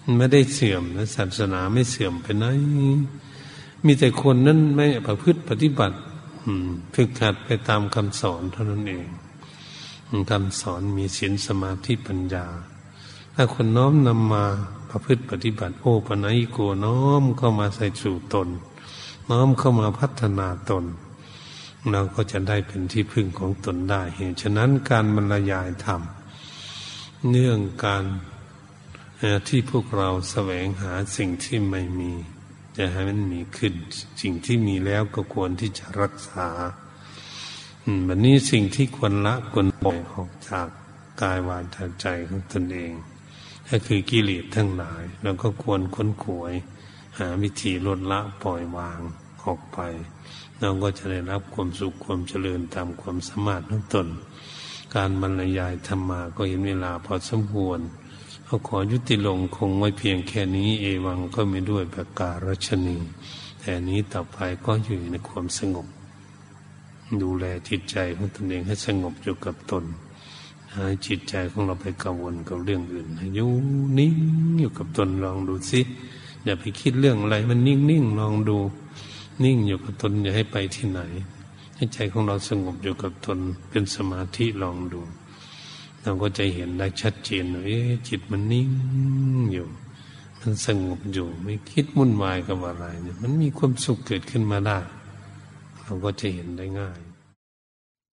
[0.04, 2.46] มันไม่ได้เสื่อมนะศาสนาไม่เสื่อมไปไหน
[3.86, 5.98] มีแต่คนนั้นไม่ประพฤติปฏิบัติ
[6.94, 9.08] ฝึกหัดไปตามคำสอนเท่านั้นเอง
[10.32, 12.46] คำสอนมีศีลสมาธิปัญญา
[13.36, 14.46] ถ้าคนน้อมนำมา
[14.90, 18.48] ประพฤติปฏิบัติโอปนัยโกน้อมเข้ามาใส่สู่ตน
[19.30, 20.86] น้อมเข้ามาพัฒนาตน
[21.92, 26.02] เราก็จะได้เป็นที่พึ่งของตนได้เหตุฉะนั้นการบรรยายธรรม
[27.30, 28.04] เนื่องการ
[29.48, 32.12] ที่พวกเราแสวงหาสิ่งที่ไม่มี
[32.82, 33.74] จะให้มันมีขึ้น
[34.22, 36.48] สิ่งที่มีแล้วก็ควรที่จะรักษา
[38.06, 40.68] แบบนี้สิ่งที่ควรละควรปล่อยออกจาก
[41.22, 42.94] กายวาจาใจของตนเอง
[43.70, 46.54] ก็คือกิเลสทั้งหลาย แล้วก็ควรค้นขวย
[47.20, 49.00] หาวิธีลดละปล่อยวาง
[49.44, 49.80] ออกไป
[50.60, 54.08] เราก็จะได้รับความสุขความเจริญตามความสามารถของตน
[54.96, 57.80] การบรรยายธรรมาก็เห็นเวลาพอสมควร
[58.52, 62.98] เขาขอยุติลงคงไว้เพียงแค่นี้เอวังก็ม่ด้วยประกาศรชนี
[63.60, 65.88] แต่นี้ต่อไปก็อยู่ในความสงบ
[67.22, 69.84] ดูแลจิตใจของตนเองให้สงบอยู่กับตน
[70.72, 73.50] ให้จิตใจของเราไปกังวลกับเรื่องอื่นอยู่
[73.98, 74.16] นิ่ง
[74.60, 75.82] อยู่กับตนลองดูสิ
[76.44, 78.58] อย่าไปคิดเรื่องอะไร มันนิ่งๆลองดู
[79.44, 81.00] นิ่งอยู่กับตนอย่าให้ไปที่ไหน
[81.76, 83.40] ให้ใจของเราสงบอยู่กับตน
[83.70, 85.02] เป็นสมาธิลองดู
[86.04, 87.64] เราก็จะเห็นได้ชัดเจนว่า
[88.08, 88.72] จิตมันนิ่ง
[89.54, 89.68] อยู่
[90.40, 94.80] มันสงบอยู่ ไม่คิดมุ่นวายกับอะไรเนี่ยมันมีความสุขเกิดขึ้นมาได้
[95.84, 97.00] เราก็จะเห็นได้ง่าย